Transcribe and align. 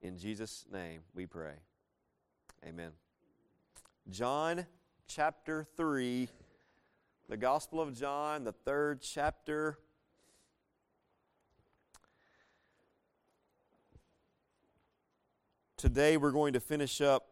In 0.00 0.16
Jesus' 0.16 0.64
name 0.72 1.00
we 1.12 1.26
pray. 1.26 1.54
Amen. 2.64 2.92
John 4.08 4.64
chapter 5.08 5.66
3, 5.76 6.28
the 7.28 7.36
Gospel 7.36 7.80
of 7.80 7.98
John, 7.98 8.44
the 8.44 8.52
third 8.52 9.00
chapter. 9.02 9.76
Today 15.76 16.16
we're 16.16 16.30
going 16.30 16.52
to 16.52 16.60
finish 16.60 17.00
up 17.00 17.26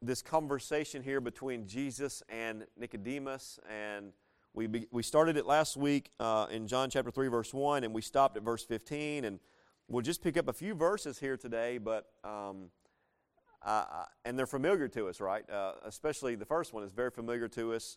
this 0.00 0.22
conversation 0.22 1.04
here 1.04 1.20
between 1.20 1.68
Jesus 1.68 2.20
and 2.28 2.66
Nicodemus. 2.76 3.60
And 3.70 4.12
we, 4.54 4.66
be, 4.66 4.88
we 4.90 5.04
started 5.04 5.36
it 5.36 5.46
last 5.46 5.76
week 5.76 6.10
uh, 6.18 6.48
in 6.50 6.66
John 6.66 6.90
chapter 6.90 7.12
3, 7.12 7.28
verse 7.28 7.54
1, 7.54 7.84
and 7.84 7.94
we 7.94 8.02
stopped 8.02 8.36
at 8.36 8.42
verse 8.42 8.64
15. 8.64 9.24
And 9.24 9.38
we'll 9.88 10.02
just 10.02 10.22
pick 10.22 10.36
up 10.36 10.48
a 10.48 10.52
few 10.52 10.74
verses 10.74 11.18
here 11.18 11.36
today, 11.36 11.78
but. 11.78 12.06
Um, 12.24 12.70
uh, 13.64 13.84
and 14.24 14.36
they're 14.36 14.46
familiar 14.46 14.88
to 14.88 15.06
us, 15.06 15.20
right? 15.20 15.48
Uh, 15.48 15.74
especially 15.84 16.34
the 16.34 16.44
first 16.44 16.72
one 16.72 16.82
is 16.82 16.90
very 16.90 17.10
familiar 17.10 17.46
to 17.46 17.74
us. 17.74 17.96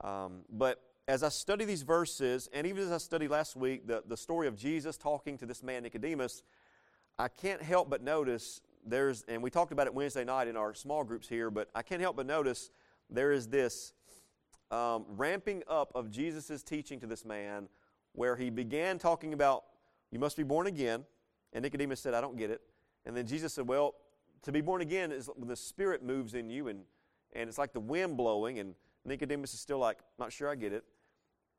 Um, 0.00 0.40
but 0.50 0.82
as 1.06 1.22
I 1.22 1.28
study 1.28 1.64
these 1.64 1.82
verses, 1.82 2.48
and 2.52 2.66
even 2.66 2.82
as 2.82 2.90
I 2.90 2.98
studied 2.98 3.30
last 3.30 3.56
week, 3.56 3.86
the, 3.86 4.02
the 4.06 4.16
story 4.16 4.48
of 4.48 4.56
Jesus 4.56 4.96
talking 4.96 5.38
to 5.38 5.46
this 5.46 5.62
man 5.62 5.82
Nicodemus, 5.82 6.42
I 7.18 7.28
can't 7.28 7.62
help 7.62 7.90
but 7.90 8.02
notice 8.02 8.60
there's, 8.86 9.22
and 9.28 9.42
we 9.42 9.50
talked 9.50 9.72
about 9.72 9.86
it 9.86 9.94
Wednesday 9.94 10.24
night 10.24 10.48
in 10.48 10.56
our 10.56 10.74
small 10.74 11.04
groups 11.04 11.28
here, 11.28 11.50
but 11.50 11.68
I 11.74 11.82
can't 11.82 12.00
help 12.00 12.16
but 12.16 12.26
notice 12.26 12.70
there 13.08 13.32
is 13.32 13.48
this 13.48 13.92
um, 14.70 15.04
ramping 15.08 15.62
up 15.68 15.92
of 15.94 16.10
Jesus' 16.10 16.62
teaching 16.62 16.98
to 17.00 17.06
this 17.06 17.24
man 17.24 17.68
where 18.12 18.36
he 18.36 18.50
began 18.50 18.98
talking 18.98 19.32
about, 19.32 19.64
you 20.10 20.18
must 20.18 20.36
be 20.36 20.42
born 20.42 20.66
again. 20.66 21.04
And 21.54 21.62
Nicodemus 21.62 22.00
said, 22.00 22.14
I 22.14 22.20
don't 22.20 22.36
get 22.36 22.50
it. 22.50 22.60
And 23.06 23.16
then 23.16 23.26
Jesus 23.26 23.54
said, 23.54 23.66
Well, 23.66 23.94
to 24.42 24.52
be 24.52 24.60
born 24.60 24.82
again 24.82 25.12
is 25.12 25.30
when 25.34 25.48
the 25.48 25.56
Spirit 25.56 26.02
moves 26.02 26.34
in 26.34 26.50
you, 26.50 26.68
and, 26.68 26.80
and 27.32 27.48
it's 27.48 27.58
like 27.58 27.72
the 27.72 27.80
wind 27.80 28.16
blowing. 28.16 28.58
And 28.58 28.74
Nicodemus 29.04 29.54
is 29.54 29.60
still 29.60 29.78
like, 29.78 29.98
Not 30.18 30.32
sure 30.32 30.50
I 30.50 30.54
get 30.54 30.72
it. 30.72 30.84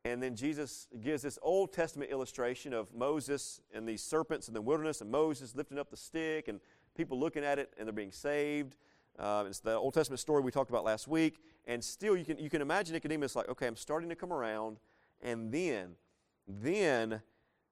And 0.03 0.21
then 0.21 0.35
Jesus 0.35 0.87
gives 1.01 1.23
this 1.23 1.39
Old 1.41 1.73
Testament 1.73 2.11
illustration 2.11 2.73
of 2.73 2.93
Moses 2.93 3.61
and 3.73 3.89
these 3.89 4.03
serpents 4.03 4.47
in 4.47 4.53
the 4.53 4.61
wilderness, 4.61 5.01
and 5.01 5.09
Moses 5.09 5.55
lifting 5.55 5.79
up 5.79 5.89
the 5.89 5.97
stick, 5.97 6.47
and 6.47 6.59
people 6.95 7.19
looking 7.19 7.43
at 7.43 7.59
it 7.59 7.73
and 7.77 7.87
they're 7.87 7.93
being 7.93 8.11
saved. 8.11 8.75
Uh, 9.17 9.45
it's 9.47 9.59
the 9.59 9.75
Old 9.75 9.93
Testament 9.93 10.19
story 10.19 10.41
we 10.41 10.51
talked 10.51 10.69
about 10.69 10.83
last 10.83 11.07
week. 11.07 11.39
And 11.65 11.83
still, 11.83 12.15
you 12.15 12.25
can, 12.25 12.37
you 12.37 12.49
can 12.49 12.61
imagine 12.61 12.93
Nicodemus 12.93 13.35
like, 13.35 13.49
okay, 13.49 13.67
I'm 13.67 13.75
starting 13.75 14.09
to 14.09 14.15
come 14.15 14.33
around. 14.33 14.77
And 15.21 15.51
then, 15.51 15.95
then 16.47 17.21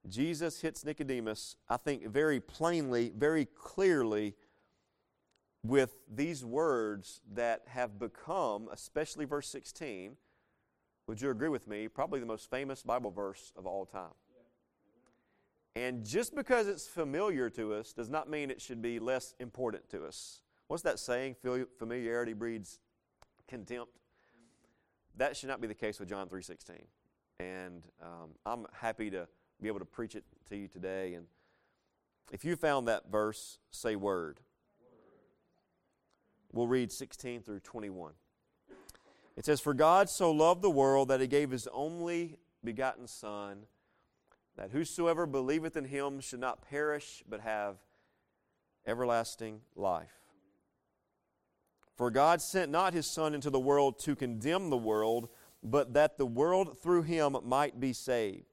Jesus 0.09 0.61
hits 0.61 0.83
Nicodemus, 0.83 1.55
I 1.69 1.77
think, 1.77 2.07
very 2.07 2.39
plainly, 2.39 3.11
very 3.15 3.45
clearly 3.45 4.35
with 5.65 5.95
these 6.13 6.43
words 6.43 7.21
that 7.33 7.61
have 7.67 7.97
become, 7.97 8.67
especially 8.71 9.25
verse 9.25 9.47
16, 9.47 10.17
would 11.07 11.21
you 11.21 11.29
agree 11.29 11.49
with 11.49 11.67
me, 11.67 11.87
probably 11.87 12.19
the 12.19 12.25
most 12.25 12.49
famous 12.49 12.83
Bible 12.83 13.11
verse 13.11 13.53
of 13.55 13.65
all 13.65 13.85
time. 13.85 14.13
And 15.75 16.05
just 16.05 16.35
because 16.35 16.67
it's 16.67 16.85
familiar 16.85 17.49
to 17.51 17.73
us 17.73 17.93
does 17.93 18.09
not 18.09 18.29
mean 18.29 18.51
it 18.51 18.61
should 18.61 18.81
be 18.81 18.99
less 18.99 19.33
important 19.39 19.89
to 19.89 20.05
us. 20.05 20.41
What's 20.67 20.83
that 20.83 20.99
saying? 20.99 21.35
Familiarity 21.79 22.33
breeds 22.33 22.79
contempt. 23.47 23.91
That 25.17 25.35
should 25.35 25.49
not 25.49 25.61
be 25.61 25.67
the 25.67 25.73
case 25.73 25.99
with 25.99 26.09
John 26.09 26.27
3.16. 26.27 26.81
And 27.39 27.83
um, 28.01 28.29
I'm 28.45 28.65
happy 28.73 29.09
to 29.11 29.27
be 29.63 29.69
able 29.69 29.79
to 29.79 29.85
preach 29.85 30.13
it 30.13 30.25
to 30.49 30.57
you 30.57 30.67
today. 30.67 31.13
And 31.13 31.25
if 32.31 32.43
you 32.43 32.55
found 32.55 32.87
that 32.87 33.09
verse, 33.09 33.59
say 33.71 33.95
word. 33.95 34.41
We'll 36.51 36.67
read 36.67 36.91
16 36.91 37.41
through 37.41 37.61
21. 37.61 38.11
It 39.35 39.45
says, 39.45 39.59
For 39.59 39.73
God 39.73 40.09
so 40.09 40.31
loved 40.31 40.61
the 40.61 40.69
world 40.69 41.07
that 41.07 41.21
he 41.21 41.27
gave 41.27 41.49
his 41.49 41.67
only 41.73 42.37
begotten 42.63 43.07
Son 43.07 43.65
that 44.55 44.69
whosoever 44.69 45.25
believeth 45.25 45.75
in 45.75 45.85
him 45.85 46.19
should 46.19 46.39
not 46.39 46.61
perish, 46.61 47.23
but 47.27 47.41
have 47.41 47.77
everlasting 48.85 49.61
life. 49.75 50.19
For 51.95 52.11
God 52.11 52.41
sent 52.41 52.69
not 52.69 52.93
his 52.93 53.07
Son 53.07 53.33
into 53.33 53.49
the 53.49 53.59
world 53.59 53.97
to 53.99 54.15
condemn 54.15 54.69
the 54.69 54.77
world, 54.77 55.29
but 55.63 55.93
that 55.93 56.17
the 56.17 56.25
world 56.25 56.77
through 56.79 57.03
him 57.03 57.37
might 57.43 57.79
be 57.79 57.93
saved. 57.93 58.52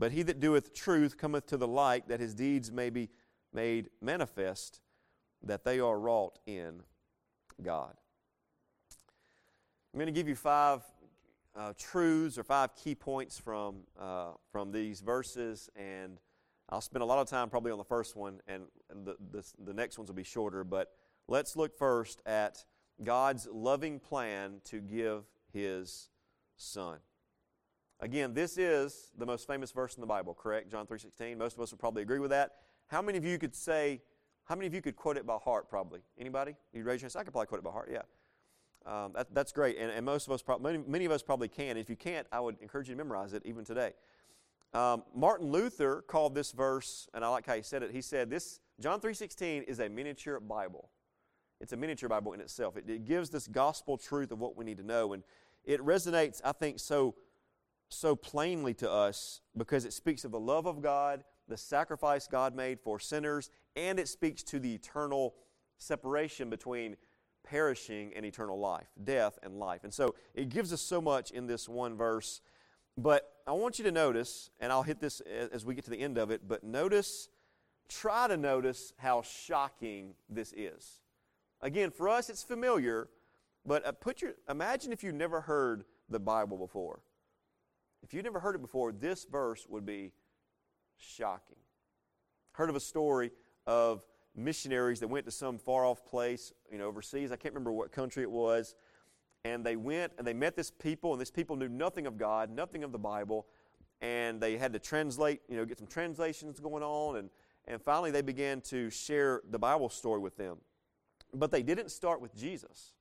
But 0.00 0.12
he 0.12 0.22
that 0.22 0.40
doeth 0.40 0.72
truth 0.72 1.18
cometh 1.18 1.46
to 1.48 1.58
the 1.58 1.68
light, 1.68 2.08
that 2.08 2.20
his 2.20 2.34
deeds 2.34 2.72
may 2.72 2.88
be 2.88 3.10
made 3.52 3.90
manifest, 4.00 4.80
that 5.42 5.62
they 5.62 5.78
are 5.78 6.00
wrought 6.00 6.38
in 6.46 6.80
God. 7.62 7.92
I'm 9.92 10.00
going 10.00 10.06
to 10.06 10.18
give 10.18 10.26
you 10.26 10.34
five 10.34 10.80
uh, 11.54 11.74
truths 11.76 12.38
or 12.38 12.44
five 12.44 12.74
key 12.76 12.94
points 12.94 13.38
from, 13.38 13.82
uh, 14.00 14.30
from 14.50 14.72
these 14.72 15.02
verses, 15.02 15.68
and 15.76 16.18
I'll 16.70 16.80
spend 16.80 17.02
a 17.02 17.06
lot 17.06 17.18
of 17.18 17.28
time 17.28 17.50
probably 17.50 17.70
on 17.70 17.76
the 17.78 17.84
first 17.84 18.16
one, 18.16 18.40
and, 18.48 18.62
the, 19.04 19.16
the, 19.30 19.44
the 19.66 19.74
next 19.74 19.98
ones 19.98 20.08
will 20.08 20.16
be 20.16 20.24
shorter. 20.24 20.64
But 20.64 20.92
let's 21.28 21.56
look 21.56 21.76
first 21.76 22.22
at 22.24 22.64
God's 23.04 23.46
loving 23.52 24.00
plan 24.00 24.62
to 24.64 24.80
give 24.80 25.24
His 25.52 26.08
Son. 26.56 27.00
Again, 28.02 28.32
this 28.32 28.56
is 28.56 29.10
the 29.18 29.26
most 29.26 29.46
famous 29.46 29.72
verse 29.72 29.94
in 29.96 30.00
the 30.00 30.06
Bible, 30.06 30.34
correct? 30.34 30.70
John 30.70 30.86
3.16. 30.86 31.36
Most 31.36 31.56
of 31.56 31.60
us 31.60 31.70
would 31.70 31.80
probably 31.80 32.02
agree 32.02 32.18
with 32.18 32.30
that. 32.30 32.52
How 32.88 33.02
many 33.02 33.18
of 33.18 33.26
you 33.26 33.38
could 33.38 33.54
say, 33.54 34.00
how 34.44 34.54
many 34.54 34.66
of 34.66 34.72
you 34.72 34.80
could 34.80 34.96
quote 34.96 35.18
it 35.18 35.26
by 35.26 35.36
heart, 35.36 35.68
probably? 35.68 36.00
Anybody? 36.18 36.56
You 36.72 36.82
raise 36.82 37.02
your 37.02 37.10
hand. 37.10 37.20
I 37.20 37.24
could 37.24 37.32
probably 37.32 37.48
quote 37.48 37.58
it 37.58 37.64
by 37.64 37.70
heart, 37.70 37.90
yeah. 37.92 38.02
Um, 38.86 39.12
that, 39.14 39.34
that's 39.34 39.52
great, 39.52 39.76
and, 39.76 39.90
and, 39.90 40.06
most 40.06 40.26
of 40.26 40.32
us, 40.32 40.42
many, 40.58 40.78
many, 40.78 41.04
of 41.04 41.12
us 41.12 41.22
probably 41.22 41.48
can. 41.48 41.76
If 41.76 41.90
you 41.90 41.96
can't, 41.96 42.26
I 42.32 42.40
would 42.40 42.56
encourage 42.62 42.88
you 42.88 42.94
to 42.94 42.98
memorize 42.98 43.34
it 43.34 43.42
even 43.44 43.62
today. 43.62 43.92
Um, 44.72 45.02
Martin 45.14 45.52
Luther 45.52 46.02
called 46.06 46.34
this 46.34 46.52
verse, 46.52 47.06
and 47.12 47.22
I 47.22 47.28
like 47.28 47.44
how 47.44 47.56
he 47.56 47.62
said 47.62 47.82
it. 47.82 47.90
He 47.90 48.00
said, 48.00 48.30
"This 48.30 48.60
John 48.80 48.98
three 48.98 49.12
sixteen 49.12 49.64
is 49.64 49.80
a 49.80 49.88
miniature 49.90 50.40
Bible. 50.40 50.88
It's 51.60 51.74
a 51.74 51.76
miniature 51.76 52.08
Bible 52.08 52.32
in 52.32 52.40
itself. 52.40 52.78
It, 52.78 52.88
it 52.88 53.04
gives 53.04 53.28
this 53.28 53.46
gospel 53.46 53.98
truth 53.98 54.32
of 54.32 54.40
what 54.40 54.56
we 54.56 54.64
need 54.64 54.78
to 54.78 54.86
know, 54.86 55.12
and 55.12 55.24
it 55.64 55.80
resonates, 55.80 56.40
I 56.42 56.52
think, 56.52 56.78
so 56.78 57.14
so 57.90 58.16
plainly 58.16 58.72
to 58.74 58.90
us 58.90 59.40
because 59.56 59.84
it 59.84 59.92
speaks 59.92 60.24
of 60.24 60.30
the 60.30 60.40
love 60.40 60.66
of 60.66 60.80
God, 60.80 61.24
the 61.48 61.56
sacrifice 61.56 62.26
God 62.26 62.54
made 62.54 62.80
for 62.80 62.98
sinners, 62.98 63.50
and 63.76 63.98
it 63.98 64.08
speaks 64.08 64.42
to 64.44 64.58
the 64.58 64.74
eternal 64.74 65.34
separation 65.78 66.48
between 66.48 66.96
perishing 67.42 68.12
and 68.14 68.24
eternal 68.24 68.58
life, 68.58 68.86
death 69.02 69.38
and 69.42 69.58
life. 69.58 69.82
And 69.84 69.92
so 69.92 70.14
it 70.34 70.48
gives 70.48 70.72
us 70.72 70.80
so 70.80 71.00
much 71.00 71.30
in 71.32 71.46
this 71.46 71.68
one 71.68 71.96
verse. 71.96 72.40
But 72.96 73.32
I 73.46 73.52
want 73.52 73.78
you 73.78 73.84
to 73.84 73.92
notice, 73.92 74.50
and 74.60 74.72
I'll 74.72 74.82
hit 74.82 75.00
this 75.00 75.20
as 75.20 75.64
we 75.64 75.74
get 75.74 75.84
to 75.84 75.90
the 75.90 76.00
end 76.00 76.18
of 76.18 76.30
it, 76.30 76.42
but 76.46 76.62
notice, 76.62 77.28
try 77.88 78.28
to 78.28 78.36
notice 78.36 78.92
how 78.98 79.22
shocking 79.22 80.14
this 80.28 80.52
is. 80.56 81.00
Again, 81.60 81.90
for 81.90 82.08
us 82.08 82.30
it's 82.30 82.42
familiar, 82.42 83.08
but 83.66 83.84
uh, 83.84 83.92
put 83.92 84.22
your 84.22 84.32
imagine 84.48 84.92
if 84.92 85.02
you've 85.02 85.14
never 85.14 85.40
heard 85.42 85.84
the 86.08 86.20
Bible 86.20 86.56
before. 86.56 87.00
If 88.02 88.14
you've 88.14 88.24
never 88.24 88.40
heard 88.40 88.54
it 88.54 88.62
before, 88.62 88.92
this 88.92 89.24
verse 89.24 89.66
would 89.68 89.84
be 89.84 90.12
shocking. 90.96 91.56
Heard 92.52 92.70
of 92.70 92.76
a 92.76 92.80
story 92.80 93.30
of 93.66 94.04
missionaries 94.36 95.00
that 95.00 95.08
went 95.08 95.26
to 95.26 95.32
some 95.32 95.58
far 95.58 95.84
off 95.84 96.04
place, 96.04 96.52
you 96.70 96.78
know, 96.78 96.86
overseas. 96.86 97.32
I 97.32 97.36
can't 97.36 97.54
remember 97.54 97.72
what 97.72 97.92
country 97.92 98.22
it 98.22 98.30
was. 98.30 98.74
And 99.44 99.64
they 99.64 99.76
went 99.76 100.12
and 100.18 100.26
they 100.26 100.34
met 100.34 100.56
this 100.56 100.70
people, 100.70 101.12
and 101.12 101.20
this 101.20 101.30
people 101.30 101.56
knew 101.56 101.68
nothing 101.68 102.06
of 102.06 102.18
God, 102.18 102.50
nothing 102.50 102.84
of 102.84 102.92
the 102.92 102.98
Bible. 102.98 103.46
And 104.00 104.40
they 104.40 104.56
had 104.56 104.72
to 104.72 104.78
translate, 104.78 105.40
you 105.48 105.56
know, 105.56 105.64
get 105.64 105.78
some 105.78 105.86
translations 105.86 106.58
going 106.60 106.82
on. 106.82 107.16
And, 107.16 107.30
and 107.66 107.80
finally, 107.80 108.10
they 108.10 108.22
began 108.22 108.60
to 108.62 108.90
share 108.90 109.42
the 109.50 109.58
Bible 109.58 109.88
story 109.88 110.20
with 110.20 110.36
them. 110.36 110.58
But 111.34 111.50
they 111.50 111.62
didn't 111.62 111.90
start 111.90 112.20
with 112.20 112.34
Jesus. 112.34 112.94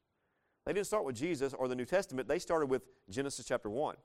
They 0.66 0.74
didn't 0.74 0.88
start 0.88 1.06
with 1.06 1.16
Jesus 1.16 1.54
or 1.54 1.68
the 1.68 1.76
New 1.76 1.86
Testament. 1.86 2.28
They 2.28 2.40
started 2.40 2.68
with 2.68 2.84
Genesis 3.10 3.46
chapter 3.46 3.70
1. 3.70 3.96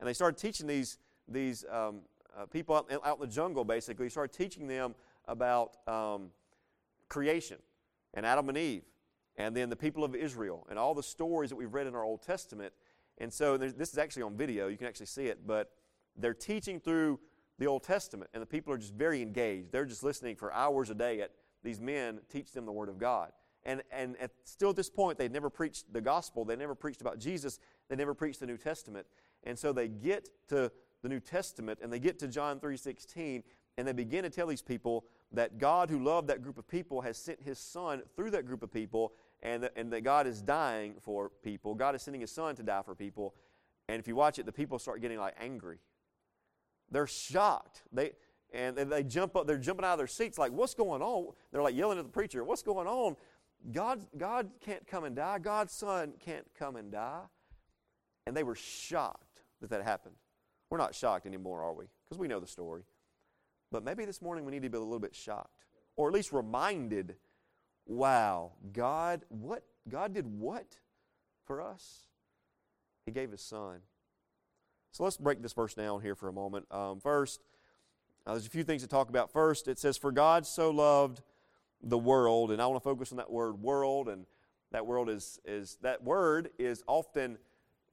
And 0.00 0.08
they 0.08 0.12
started 0.12 0.38
teaching 0.38 0.66
these, 0.66 0.98
these 1.28 1.64
um, 1.70 2.00
uh, 2.36 2.46
people 2.46 2.74
out, 2.74 2.90
out 3.04 3.16
in 3.16 3.20
the 3.20 3.32
jungle, 3.32 3.64
basically, 3.64 4.08
started 4.08 4.36
teaching 4.36 4.66
them 4.66 4.94
about 5.26 5.76
um, 5.88 6.30
creation 7.08 7.58
and 8.14 8.24
Adam 8.24 8.48
and 8.48 8.58
Eve, 8.58 8.82
and 9.36 9.54
then 9.54 9.68
the 9.68 9.76
people 9.76 10.04
of 10.04 10.14
Israel, 10.14 10.66
and 10.70 10.78
all 10.78 10.94
the 10.94 11.02
stories 11.02 11.50
that 11.50 11.56
we've 11.56 11.74
read 11.74 11.86
in 11.86 11.94
our 11.94 12.04
Old 12.04 12.22
Testament. 12.22 12.72
And 13.18 13.32
so 13.32 13.56
this 13.56 13.92
is 13.92 13.98
actually 13.98 14.22
on 14.22 14.36
video, 14.36 14.68
you 14.68 14.76
can 14.76 14.86
actually 14.86 15.06
see 15.06 15.26
it, 15.26 15.46
but 15.46 15.72
they're 16.16 16.34
teaching 16.34 16.80
through 16.80 17.20
the 17.58 17.66
Old 17.66 17.82
Testament, 17.82 18.30
and 18.34 18.42
the 18.42 18.46
people 18.46 18.72
are 18.72 18.78
just 18.78 18.94
very 18.94 19.22
engaged. 19.22 19.72
They're 19.72 19.84
just 19.84 20.02
listening 20.02 20.36
for 20.36 20.52
hours 20.52 20.90
a 20.90 20.94
day 20.94 21.20
at 21.20 21.30
these 21.62 21.80
men 21.80 22.20
teach 22.30 22.52
them 22.52 22.64
the 22.66 22.72
Word 22.72 22.88
of 22.88 22.98
God. 22.98 23.32
And, 23.64 23.82
and 23.90 24.16
at, 24.20 24.30
still 24.44 24.70
at 24.70 24.76
this 24.76 24.88
point, 24.88 25.18
they'd 25.18 25.32
never 25.32 25.50
preached 25.50 25.92
the 25.92 26.00
gospel. 26.00 26.44
They 26.44 26.54
never 26.54 26.74
preached 26.74 27.00
about 27.00 27.18
Jesus. 27.18 27.58
They 27.88 27.96
never 27.96 28.14
preached 28.14 28.40
the 28.40 28.46
New 28.46 28.56
Testament. 28.56 29.06
And 29.46 29.58
so 29.58 29.72
they 29.72 29.88
get 29.88 30.28
to 30.48 30.70
the 31.02 31.08
New 31.08 31.20
Testament 31.20 31.78
and 31.82 31.92
they 31.92 32.00
get 32.00 32.18
to 32.18 32.28
John 32.28 32.58
3.16 32.58 33.44
and 33.78 33.86
they 33.86 33.92
begin 33.92 34.24
to 34.24 34.30
tell 34.30 34.48
these 34.48 34.62
people 34.62 35.04
that 35.32 35.58
God 35.58 35.88
who 35.88 36.02
loved 36.02 36.28
that 36.28 36.42
group 36.42 36.58
of 36.58 36.66
people 36.66 37.00
has 37.02 37.16
sent 37.16 37.40
his 37.40 37.58
son 37.58 38.02
through 38.16 38.30
that 38.32 38.44
group 38.44 38.62
of 38.62 38.72
people 38.72 39.12
and 39.42 39.62
that, 39.62 39.72
and 39.76 39.92
that 39.92 40.02
God 40.02 40.26
is 40.26 40.42
dying 40.42 40.94
for 41.00 41.30
people. 41.42 41.74
God 41.74 41.94
is 41.94 42.02
sending 42.02 42.20
his 42.20 42.32
son 42.32 42.56
to 42.56 42.62
die 42.62 42.82
for 42.82 42.94
people. 42.94 43.34
And 43.88 44.00
if 44.00 44.08
you 44.08 44.16
watch 44.16 44.38
it, 44.38 44.46
the 44.46 44.52
people 44.52 44.78
start 44.78 45.00
getting 45.00 45.18
like 45.18 45.34
angry. 45.38 45.78
They're 46.90 47.06
shocked. 47.06 47.82
They, 47.92 48.12
and 48.52 48.76
they 48.76 49.04
jump 49.04 49.36
up, 49.36 49.46
they're 49.46 49.58
jumping 49.58 49.84
out 49.84 49.92
of 49.92 49.98
their 49.98 50.06
seats 50.06 50.38
like, 50.38 50.52
what's 50.52 50.74
going 50.74 51.02
on? 51.02 51.34
They're 51.52 51.62
like 51.62 51.76
yelling 51.76 51.98
at 51.98 52.04
the 52.04 52.10
preacher, 52.10 52.42
what's 52.42 52.62
going 52.62 52.86
on? 52.88 53.16
God, 53.70 54.06
God 54.16 54.50
can't 54.60 54.86
come 54.86 55.04
and 55.04 55.14
die. 55.14 55.38
God's 55.38 55.72
son 55.72 56.14
can't 56.18 56.46
come 56.58 56.76
and 56.76 56.90
die. 56.90 57.22
And 58.26 58.36
they 58.36 58.42
were 58.42 58.54
shocked 58.54 59.25
that 59.60 59.70
that 59.70 59.82
happened. 59.82 60.14
We're 60.70 60.78
not 60.78 60.94
shocked 60.94 61.26
anymore, 61.26 61.62
are 61.62 61.72
we? 61.72 61.84
Because 62.04 62.18
we 62.18 62.28
know 62.28 62.40
the 62.40 62.46
story. 62.46 62.82
But 63.70 63.84
maybe 63.84 64.04
this 64.04 64.22
morning 64.22 64.44
we 64.44 64.52
need 64.52 64.62
to 64.62 64.70
be 64.70 64.76
a 64.76 64.80
little 64.80 64.98
bit 64.98 65.14
shocked, 65.14 65.64
or 65.96 66.08
at 66.08 66.14
least 66.14 66.32
reminded 66.32 67.16
wow, 67.86 68.52
God, 68.72 69.24
what? 69.28 69.62
God 69.88 70.12
did 70.12 70.26
what 70.26 70.78
for 71.44 71.62
us? 71.62 72.06
He 73.04 73.12
gave 73.12 73.30
His 73.30 73.40
Son. 73.40 73.78
So 74.90 75.04
let's 75.04 75.16
break 75.16 75.42
this 75.42 75.52
verse 75.52 75.74
down 75.74 76.00
here 76.00 76.14
for 76.14 76.28
a 76.28 76.32
moment. 76.32 76.66
Um, 76.70 77.00
first, 77.00 77.40
uh, 78.26 78.32
there's 78.32 78.46
a 78.46 78.50
few 78.50 78.64
things 78.64 78.82
to 78.82 78.88
talk 78.88 79.08
about. 79.08 79.30
First, 79.30 79.68
it 79.68 79.78
says, 79.78 79.96
For 79.96 80.10
God 80.10 80.46
so 80.46 80.70
loved 80.70 81.22
the 81.82 81.98
world, 81.98 82.50
and 82.50 82.60
I 82.60 82.66
want 82.66 82.82
to 82.82 82.84
focus 82.84 83.12
on 83.12 83.18
that 83.18 83.30
word 83.30 83.62
world, 83.62 84.08
and 84.08 84.26
that 84.72 84.86
world 84.86 85.08
is, 85.08 85.38
is 85.44 85.78
that 85.82 86.02
word 86.02 86.50
is 86.58 86.82
often 86.88 87.38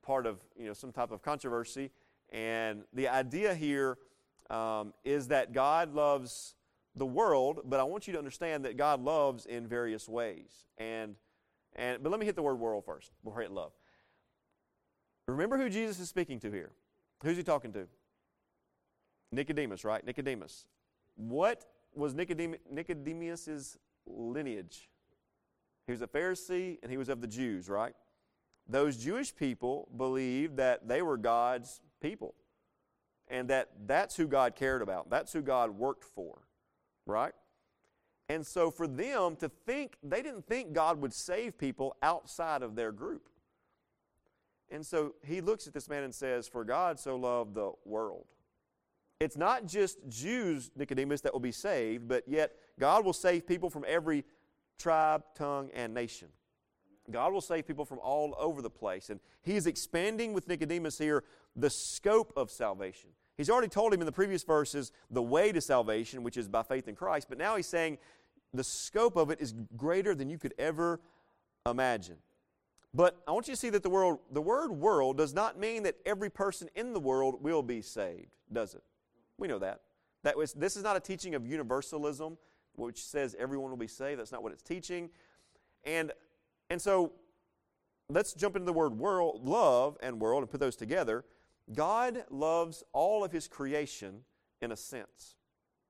part 0.03 0.25
of 0.25 0.39
you 0.57 0.67
know 0.67 0.73
some 0.73 0.91
type 0.91 1.11
of 1.11 1.21
controversy. 1.21 1.91
And 2.31 2.83
the 2.93 3.07
idea 3.07 3.53
here 3.53 3.97
um, 4.49 4.93
is 5.03 5.27
that 5.29 5.53
God 5.53 5.93
loves 5.93 6.55
the 6.95 7.05
world, 7.05 7.61
but 7.65 7.79
I 7.79 7.83
want 7.83 8.07
you 8.07 8.13
to 8.13 8.19
understand 8.19 8.65
that 8.65 8.77
God 8.77 9.03
loves 9.03 9.45
in 9.45 9.67
various 9.67 10.07
ways. 10.07 10.65
And 10.77 11.15
and 11.75 12.03
but 12.03 12.11
let 12.11 12.19
me 12.19 12.25
hit 12.25 12.35
the 12.35 12.43
word 12.43 12.59
world 12.59 12.85
first 12.85 13.11
before 13.23 13.39
I 13.39 13.43
hit 13.43 13.51
love. 13.51 13.71
Remember 15.27 15.57
who 15.57 15.69
Jesus 15.69 15.99
is 15.99 16.09
speaking 16.09 16.39
to 16.41 16.51
here. 16.51 16.71
Who's 17.23 17.37
he 17.37 17.43
talking 17.43 17.71
to? 17.73 17.87
Nicodemus, 19.31 19.83
right? 19.83 20.05
Nicodemus. 20.05 20.65
What 21.15 21.65
was 21.95 22.13
Nicodem- 22.13 22.59
Nicodemus's 22.69 23.77
lineage? 24.05 24.89
He 25.87 25.91
was 25.91 26.01
a 26.01 26.07
Pharisee 26.07 26.77
and 26.81 26.91
he 26.91 26.97
was 26.97 27.09
of 27.09 27.21
the 27.21 27.27
Jews, 27.27 27.69
right? 27.69 27.95
Those 28.67 28.97
Jewish 28.97 29.35
people 29.35 29.87
believed 29.95 30.57
that 30.57 30.87
they 30.87 31.01
were 31.01 31.17
God's 31.17 31.81
people 32.01 32.33
and 33.27 33.49
that 33.49 33.69
that's 33.85 34.15
who 34.15 34.27
God 34.27 34.55
cared 34.55 34.81
about. 34.81 35.09
That's 35.09 35.33
who 35.33 35.41
God 35.41 35.71
worked 35.71 36.03
for, 36.03 36.39
right? 37.05 37.33
And 38.29 38.45
so 38.45 38.71
for 38.71 38.87
them 38.87 39.35
to 39.37 39.49
think, 39.49 39.97
they 40.01 40.21
didn't 40.21 40.47
think 40.47 40.73
God 40.73 41.01
would 41.01 41.13
save 41.13 41.57
people 41.57 41.95
outside 42.01 42.63
of 42.63 42.75
their 42.75 42.91
group. 42.91 43.29
And 44.69 44.85
so 44.85 45.15
he 45.25 45.41
looks 45.41 45.67
at 45.67 45.73
this 45.73 45.89
man 45.89 46.03
and 46.03 46.13
says, 46.13 46.47
For 46.47 46.63
God 46.63 46.99
so 46.99 47.15
loved 47.15 47.53
the 47.53 47.71
world. 47.85 48.25
It's 49.19 49.37
not 49.37 49.67
just 49.67 49.99
Jews, 50.09 50.71
Nicodemus, 50.75 51.21
that 51.21 51.33
will 51.33 51.39
be 51.39 51.51
saved, 51.51 52.07
but 52.07 52.23
yet 52.27 52.53
God 52.79 53.05
will 53.05 53.13
save 53.13 53.45
people 53.45 53.69
from 53.69 53.85
every 53.87 54.25
tribe, 54.79 55.23
tongue, 55.35 55.69
and 55.73 55.93
nation. 55.93 56.29
God 57.11 57.33
will 57.33 57.41
save 57.41 57.67
people 57.67 57.85
from 57.85 57.99
all 57.99 58.35
over 58.39 58.61
the 58.61 58.69
place. 58.69 59.09
And 59.09 59.19
he 59.41 59.55
is 59.55 59.67
expanding 59.67 60.33
with 60.33 60.47
Nicodemus 60.47 60.97
here 60.97 61.23
the 61.55 61.69
scope 61.69 62.33
of 62.35 62.49
salvation. 62.49 63.09
He's 63.37 63.49
already 63.49 63.67
told 63.67 63.93
him 63.93 63.99
in 63.99 64.05
the 64.05 64.11
previous 64.11 64.43
verses 64.43 64.91
the 65.09 65.21
way 65.21 65.51
to 65.51 65.59
salvation, 65.59 66.23
which 66.23 66.37
is 66.37 66.47
by 66.47 66.63
faith 66.63 66.87
in 66.87 66.95
Christ, 66.95 67.27
but 67.29 67.37
now 67.37 67.55
he's 67.55 67.67
saying 67.67 67.97
the 68.53 68.63
scope 68.63 69.17
of 69.17 69.31
it 69.31 69.41
is 69.41 69.53
greater 69.75 70.13
than 70.13 70.29
you 70.29 70.37
could 70.37 70.53
ever 70.59 70.99
imagine. 71.67 72.17
But 72.93 73.17
I 73.27 73.31
want 73.31 73.47
you 73.47 73.55
to 73.55 73.59
see 73.59 73.71
that 73.71 73.81
the, 73.81 73.89
world, 73.89 74.19
the 74.31 74.41
word 74.41 74.71
world 74.71 75.17
does 75.17 75.33
not 75.33 75.59
mean 75.59 75.83
that 75.83 75.95
every 76.05 76.29
person 76.29 76.69
in 76.75 76.93
the 76.93 76.99
world 76.99 77.41
will 77.41 77.63
be 77.63 77.81
saved, 77.81 78.35
does 78.51 78.75
it? 78.75 78.83
We 79.39 79.47
know 79.47 79.57
that. 79.59 79.81
that 80.21 80.37
was, 80.37 80.53
this 80.53 80.77
is 80.77 80.83
not 80.83 80.95
a 80.95 80.99
teaching 80.99 81.33
of 81.33 81.47
universalism, 81.47 82.37
which 82.75 83.03
says 83.03 83.35
everyone 83.39 83.71
will 83.71 83.77
be 83.77 83.87
saved. 83.87 84.19
That's 84.19 84.31
not 84.31 84.43
what 84.43 84.51
it's 84.51 84.61
teaching. 84.61 85.09
And 85.83 86.11
and 86.69 86.81
so 86.81 87.13
let's 88.09 88.33
jump 88.33 88.55
into 88.55 88.65
the 88.65 88.73
word 88.73 88.97
world, 88.97 89.41
love 89.43 89.97
and 90.01 90.19
world 90.19 90.43
and 90.43 90.51
put 90.51 90.59
those 90.59 90.75
together. 90.75 91.25
God 91.73 92.25
loves 92.29 92.83
all 92.93 93.23
of 93.23 93.31
his 93.31 93.47
creation 93.47 94.21
in 94.61 94.71
a 94.71 94.75
sense. 94.75 95.35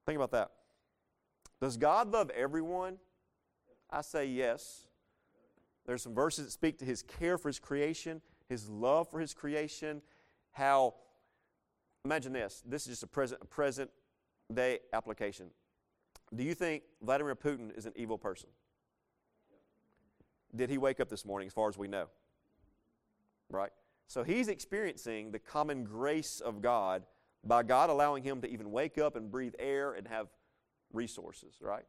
Think 0.06 0.18
about 0.18 0.32
that. 0.32 0.52
Does 1.62 1.78
God 1.78 2.12
love 2.12 2.30
everyone? 2.32 2.98
I 3.90 4.02
say 4.02 4.26
yes. 4.26 4.88
There's 5.86 6.02
some 6.02 6.16
verses 6.16 6.46
that 6.46 6.52
speak 6.52 6.78
to 6.80 6.86
his 6.86 7.02
care 7.02 7.38
for 7.38 7.50
his 7.50 7.60
creation, 7.60 8.22
his 8.50 8.70
love 8.70 9.10
for 9.10 9.20
his 9.20 9.34
creation, 9.34 10.02
how 10.52 10.96
imagine 12.06 12.34
this. 12.34 12.64
This 12.66 12.84
is 12.84 12.90
just 12.90 13.04
a 13.04 13.08
present 13.08 13.42
a 13.42 13.46
present 13.46 13.90
day 14.54 14.80
application. 14.94 15.48
Do 16.36 16.44
you 16.44 16.54
think 16.54 16.84
Vladimir 17.02 17.36
Putin 17.36 17.76
is 17.78 17.86
an 17.86 17.94
evil 17.96 18.18
person? 18.18 18.50
Did 20.56 20.70
he 20.70 20.78
wake 20.78 21.00
up 21.00 21.10
this 21.10 21.26
morning, 21.26 21.48
as 21.48 21.54
far 21.54 21.70
as 21.70 21.78
we 21.78 21.88
know? 21.88 22.08
Right? 23.50 23.72
So 24.08 24.24
he's 24.24 24.48
experiencing 24.48 25.32
the 25.32 25.40
common 25.40 25.84
grace 25.84 26.40
of 26.40 26.62
God 26.62 27.04
by 27.44 27.64
God 27.64 27.90
allowing 27.90 28.24
him 28.24 28.42
to 28.42 28.50
even 28.50 28.72
wake 28.72 28.98
up 28.98 29.16
and 29.16 29.30
breathe 29.30 29.56
air 29.60 29.94
and 29.94 30.08
have 30.08 30.28
resources, 30.94 31.56
right? 31.62 31.84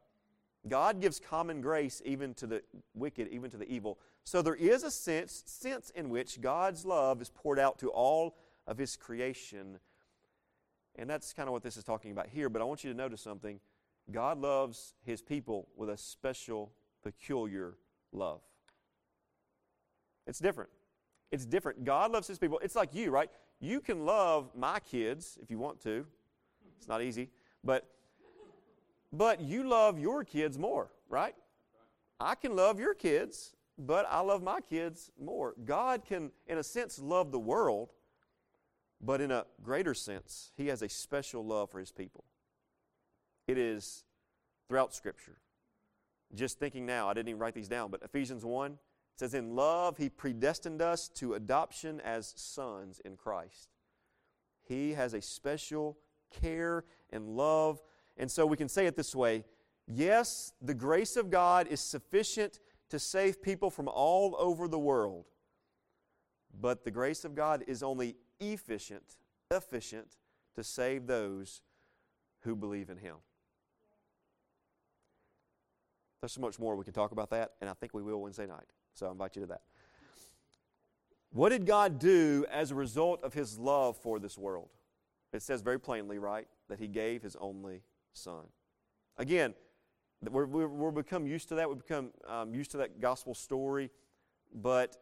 God 0.67 0.99
gives 0.99 1.19
common 1.19 1.61
grace 1.61 2.01
even 2.05 2.33
to 2.35 2.47
the 2.47 2.63
wicked, 2.93 3.27
even 3.29 3.51
to 3.51 3.57
the 3.57 3.69
evil. 3.71 3.99
So 4.23 4.41
there 4.41 4.55
is 4.55 4.83
a 4.83 4.91
sense, 4.91 5.43
sense 5.45 5.91
in 5.91 6.09
which 6.09 6.41
God's 6.41 6.85
love 6.85 7.21
is 7.21 7.29
poured 7.29 7.59
out 7.59 7.77
to 7.79 7.89
all 7.89 8.35
of 8.65 8.77
his 8.77 8.95
creation. 8.95 9.79
And 10.95 11.09
that's 11.09 11.33
kind 11.33 11.47
of 11.47 11.53
what 11.53 11.61
this 11.61 11.77
is 11.77 11.83
talking 11.83 12.11
about 12.11 12.27
here. 12.27 12.49
But 12.49 12.61
I 12.61 12.65
want 12.65 12.83
you 12.83 12.91
to 12.91 12.97
notice 12.97 13.21
something. 13.21 13.59
God 14.11 14.39
loves 14.39 14.95
his 15.05 15.21
people 15.21 15.67
with 15.75 15.89
a 15.89 15.97
special, 15.97 16.71
peculiar 17.03 17.75
love. 18.11 18.41
It's 20.27 20.39
different. 20.39 20.69
It's 21.31 21.45
different. 21.45 21.83
God 21.85 22.11
loves 22.11 22.27
his 22.27 22.37
people. 22.37 22.59
It's 22.63 22.75
like 22.75 22.93
you, 22.93 23.11
right? 23.11 23.29
You 23.59 23.79
can 23.79 24.05
love 24.05 24.51
my 24.55 24.79
kids 24.79 25.37
if 25.41 25.49
you 25.49 25.57
want 25.57 25.81
to. 25.83 26.05
It's 26.77 26.87
not 26.87 27.01
easy, 27.01 27.29
but 27.63 27.87
but 29.11 29.39
you 29.39 29.67
love 29.67 29.97
your 29.97 30.23
kids 30.23 30.59
more, 30.59 30.91
right? 31.07 31.35
I 32.19 32.35
can 32.35 32.55
love 32.55 32.79
your 32.79 32.93
kids, 32.93 33.55
but 33.77 34.05
I 34.09 34.19
love 34.19 34.43
my 34.43 34.59
kids 34.61 35.11
more. 35.19 35.55
God 35.63 36.03
can 36.05 36.31
in 36.47 36.57
a 36.57 36.63
sense 36.63 36.99
love 36.99 37.31
the 37.31 37.39
world, 37.39 37.93
but 39.01 39.21
in 39.21 39.31
a 39.31 39.45
greater 39.63 39.93
sense, 39.93 40.51
he 40.57 40.67
has 40.67 40.81
a 40.81 40.89
special 40.89 41.45
love 41.45 41.69
for 41.69 41.79
his 41.79 41.91
people. 41.91 42.25
It 43.47 43.57
is 43.57 44.03
throughout 44.67 44.93
scripture. 44.93 45.37
Just 46.33 46.59
thinking 46.59 46.85
now, 46.85 47.07
I 47.07 47.13
didn't 47.13 47.29
even 47.29 47.39
write 47.39 47.53
these 47.53 47.69
down, 47.69 47.91
but 47.91 48.01
Ephesians 48.03 48.43
1 48.43 48.77
it 49.15 49.19
says, 49.19 49.33
In 49.33 49.55
love, 49.55 49.97
He 49.97 50.09
predestined 50.09 50.81
us 50.81 51.07
to 51.15 51.35
adoption 51.35 52.01
as 52.01 52.33
sons 52.35 52.99
in 53.05 53.15
Christ. 53.15 53.69
He 54.67 54.91
has 54.93 55.13
a 55.13 55.21
special 55.21 55.97
care 56.31 56.83
and 57.11 57.29
love. 57.29 57.81
And 58.17 58.29
so 58.29 58.45
we 58.45 58.57
can 58.57 58.67
say 58.67 58.87
it 58.87 58.97
this 58.97 59.15
way 59.15 59.45
yes, 59.87 60.51
the 60.61 60.73
grace 60.73 61.15
of 61.15 61.29
God 61.29 61.67
is 61.67 61.79
sufficient 61.79 62.59
to 62.89 62.99
save 62.99 63.41
people 63.41 63.69
from 63.69 63.87
all 63.87 64.35
over 64.37 64.67
the 64.67 64.79
world, 64.79 65.25
but 66.59 66.83
the 66.83 66.91
grace 66.91 67.23
of 67.23 67.35
God 67.35 67.63
is 67.67 67.83
only 67.83 68.15
efficient, 68.39 69.15
efficient 69.49 70.17
to 70.55 70.63
save 70.63 71.07
those 71.07 71.61
who 72.41 72.55
believe 72.55 72.89
in 72.89 72.97
Him. 72.97 73.15
There's 76.21 76.33
so 76.33 76.41
much 76.41 76.59
more 76.59 76.75
we 76.75 76.83
can 76.83 76.93
talk 76.93 77.11
about 77.11 77.29
that, 77.29 77.53
and 77.61 77.69
I 77.69 77.73
think 77.73 77.93
we 77.93 78.01
will 78.01 78.21
Wednesday 78.21 78.47
night. 78.47 78.74
So 78.95 79.07
I 79.07 79.11
invite 79.11 79.35
you 79.35 79.41
to 79.41 79.47
that. 79.49 79.61
What 81.31 81.49
did 81.49 81.65
God 81.65 81.99
do 81.99 82.45
as 82.49 82.71
a 82.71 82.75
result 82.75 83.21
of 83.23 83.33
his 83.33 83.59
love 83.59 83.97
for 83.97 84.19
this 84.19 84.37
world? 84.37 84.69
It 85.33 85.41
says 85.41 85.61
very 85.61 85.79
plainly, 85.79 86.17
right, 86.17 86.47
that 86.69 86.79
he 86.79 86.87
gave 86.87 87.21
his 87.21 87.35
only 87.35 87.81
son. 88.13 88.45
Again, 89.17 89.53
we're, 90.29 90.45
we're, 90.45 90.67
we're 90.69 90.91
become 90.91 91.27
used 91.27 91.49
to 91.49 91.55
that. 91.55 91.67
We've 91.67 91.77
become 91.77 92.11
um, 92.25 92.53
used 92.53 92.71
to 92.71 92.77
that 92.77 93.01
gospel 93.01 93.35
story. 93.35 93.91
But 94.53 94.95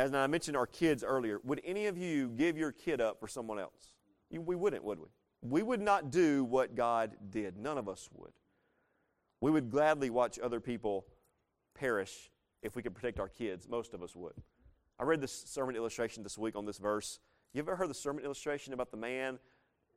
as 0.00 0.12
I 0.12 0.26
mentioned 0.26 0.56
our 0.56 0.66
kids 0.66 1.04
earlier, 1.04 1.40
would 1.44 1.60
any 1.64 1.86
of 1.86 1.96
you 1.96 2.28
give 2.30 2.58
your 2.58 2.72
kid 2.72 3.00
up 3.00 3.20
for 3.20 3.28
someone 3.28 3.60
else? 3.60 3.92
You, 4.30 4.40
we 4.40 4.56
wouldn't, 4.56 4.82
would 4.82 4.98
we? 4.98 5.06
We 5.40 5.62
would 5.62 5.80
not 5.80 6.10
do 6.10 6.42
what 6.42 6.74
God 6.74 7.12
did. 7.30 7.56
None 7.56 7.78
of 7.78 7.88
us 7.88 8.08
would. 8.12 8.32
We 9.40 9.52
would 9.52 9.70
gladly 9.70 10.10
watch 10.10 10.40
other 10.40 10.58
people 10.58 11.06
perish 11.74 12.30
if 12.62 12.76
we 12.76 12.82
could 12.82 12.94
protect 12.94 13.20
our 13.20 13.28
kids. 13.28 13.68
Most 13.68 13.94
of 13.94 14.02
us 14.02 14.14
would. 14.16 14.34
I 14.98 15.04
read 15.04 15.20
this 15.20 15.32
sermon 15.32 15.76
illustration 15.76 16.22
this 16.22 16.36
week 16.36 16.56
on 16.56 16.66
this 16.66 16.78
verse. 16.78 17.20
You 17.52 17.60
ever 17.60 17.76
heard 17.76 17.90
the 17.90 17.94
sermon 17.94 18.24
illustration 18.24 18.72
about 18.72 18.90
the 18.90 18.96
man? 18.96 19.38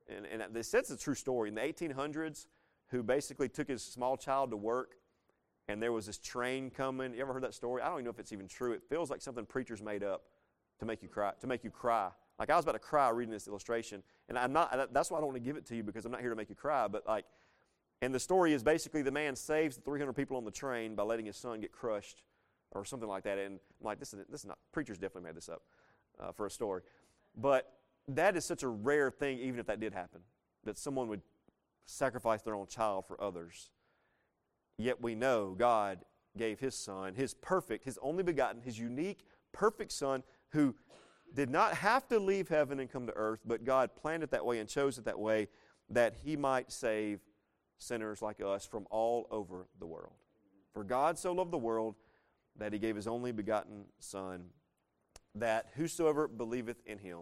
And, 0.07 0.25
and 0.25 0.65
says 0.65 0.89
it's 0.89 0.91
a 0.91 0.97
true 0.97 1.15
story. 1.15 1.49
In 1.49 1.55
the 1.55 1.61
1800s, 1.61 2.47
who 2.89 3.01
basically 3.01 3.49
took 3.49 3.69
his 3.69 3.81
small 3.81 4.17
child 4.17 4.51
to 4.51 4.57
work, 4.57 4.95
and 5.67 5.81
there 5.81 5.91
was 5.91 6.05
this 6.05 6.17
train 6.17 6.69
coming. 6.69 7.13
You 7.13 7.21
ever 7.21 7.33
heard 7.33 7.43
that 7.43 7.53
story? 7.53 7.81
I 7.81 7.85
don't 7.85 7.95
even 7.95 8.05
know 8.05 8.11
if 8.11 8.19
it's 8.19 8.33
even 8.33 8.47
true. 8.47 8.73
It 8.73 8.83
feels 8.89 9.09
like 9.09 9.21
something 9.21 9.45
preachers 9.45 9.81
made 9.81 10.03
up 10.03 10.23
to 10.79 10.85
make 10.85 11.01
you 11.01 11.07
cry. 11.07 11.31
To 11.39 11.47
make 11.47 11.63
you 11.63 11.69
cry. 11.69 12.09
Like 12.37 12.49
I 12.49 12.55
was 12.55 12.65
about 12.65 12.73
to 12.73 12.79
cry 12.79 13.09
reading 13.09 13.31
this 13.31 13.47
illustration, 13.47 14.03
and 14.27 14.37
I'm 14.37 14.51
not. 14.51 14.91
That's 14.93 15.11
why 15.11 15.17
I 15.17 15.21
don't 15.21 15.29
want 15.29 15.37
to 15.37 15.47
give 15.47 15.55
it 15.55 15.65
to 15.67 15.75
you 15.75 15.83
because 15.83 16.05
I'm 16.05 16.11
not 16.11 16.21
here 16.21 16.31
to 16.31 16.35
make 16.35 16.49
you 16.49 16.55
cry. 16.55 16.87
But 16.87 17.07
like, 17.07 17.25
and 18.01 18.13
the 18.13 18.19
story 18.19 18.53
is 18.53 18.63
basically 18.63 19.03
the 19.03 19.11
man 19.11 19.35
saves 19.35 19.75
the 19.75 19.83
300 19.83 20.13
people 20.13 20.35
on 20.37 20.43
the 20.43 20.51
train 20.51 20.95
by 20.95 21.03
letting 21.03 21.27
his 21.27 21.37
son 21.37 21.61
get 21.61 21.71
crushed, 21.71 22.23
or 22.71 22.85
something 22.85 23.09
like 23.09 23.23
that. 23.23 23.37
And 23.37 23.55
I'm 23.55 23.85
like, 23.85 23.99
this 23.99 24.13
is 24.13 24.25
this 24.29 24.41
is 24.41 24.47
not. 24.47 24.57
Preachers 24.71 24.97
definitely 24.97 25.29
made 25.29 25.35
this 25.35 25.49
up 25.49 25.63
uh, 26.19 26.31
for 26.31 26.45
a 26.45 26.51
story, 26.51 26.81
but 27.35 27.73
that 28.07 28.35
is 28.35 28.45
such 28.45 28.63
a 28.63 28.67
rare 28.67 29.11
thing. 29.11 29.39
Even 29.39 29.59
if 29.59 29.65
that 29.67 29.79
did 29.79 29.93
happen, 29.93 30.21
that 30.63 30.77
someone 30.77 31.07
would 31.07 31.21
sacrifice 31.85 32.41
their 32.41 32.55
own 32.55 32.67
child 32.67 33.05
for 33.07 33.21
others. 33.21 33.69
Yet 34.77 35.01
we 35.01 35.15
know 35.15 35.55
God 35.57 35.99
gave 36.37 36.59
His 36.59 36.75
Son, 36.75 37.13
His 37.15 37.33
perfect, 37.33 37.85
His 37.85 37.99
only 38.01 38.23
begotten, 38.23 38.61
His 38.61 38.79
unique, 38.79 39.25
perfect 39.51 39.91
Son, 39.91 40.23
who 40.49 40.75
did 41.33 41.49
not 41.49 41.75
have 41.75 42.07
to 42.09 42.19
leave 42.19 42.49
heaven 42.49 42.79
and 42.79 42.91
come 42.91 43.07
to 43.07 43.13
earth, 43.13 43.39
but 43.45 43.63
God 43.63 43.91
planned 43.95 44.23
it 44.23 44.31
that 44.31 44.45
way 44.45 44.59
and 44.59 44.67
chose 44.67 44.97
it 44.97 45.05
that 45.05 45.19
way 45.19 45.47
that 45.89 46.15
he 46.23 46.35
might 46.35 46.71
save 46.71 47.19
sinners 47.77 48.21
like 48.21 48.41
us 48.41 48.65
from 48.65 48.85
all 48.89 49.27
over 49.31 49.67
the 49.79 49.85
world. 49.85 50.13
For 50.73 50.83
God 50.83 51.17
so 51.17 51.33
loved 51.33 51.51
the 51.51 51.57
world 51.57 51.95
that 52.57 52.73
he 52.73 52.79
gave 52.79 52.95
his 52.95 53.07
only 53.07 53.31
begotten 53.31 53.85
Son, 53.99 54.45
that 55.35 55.67
whosoever 55.75 56.27
believeth 56.27 56.81
in 56.85 56.97
him, 56.97 57.19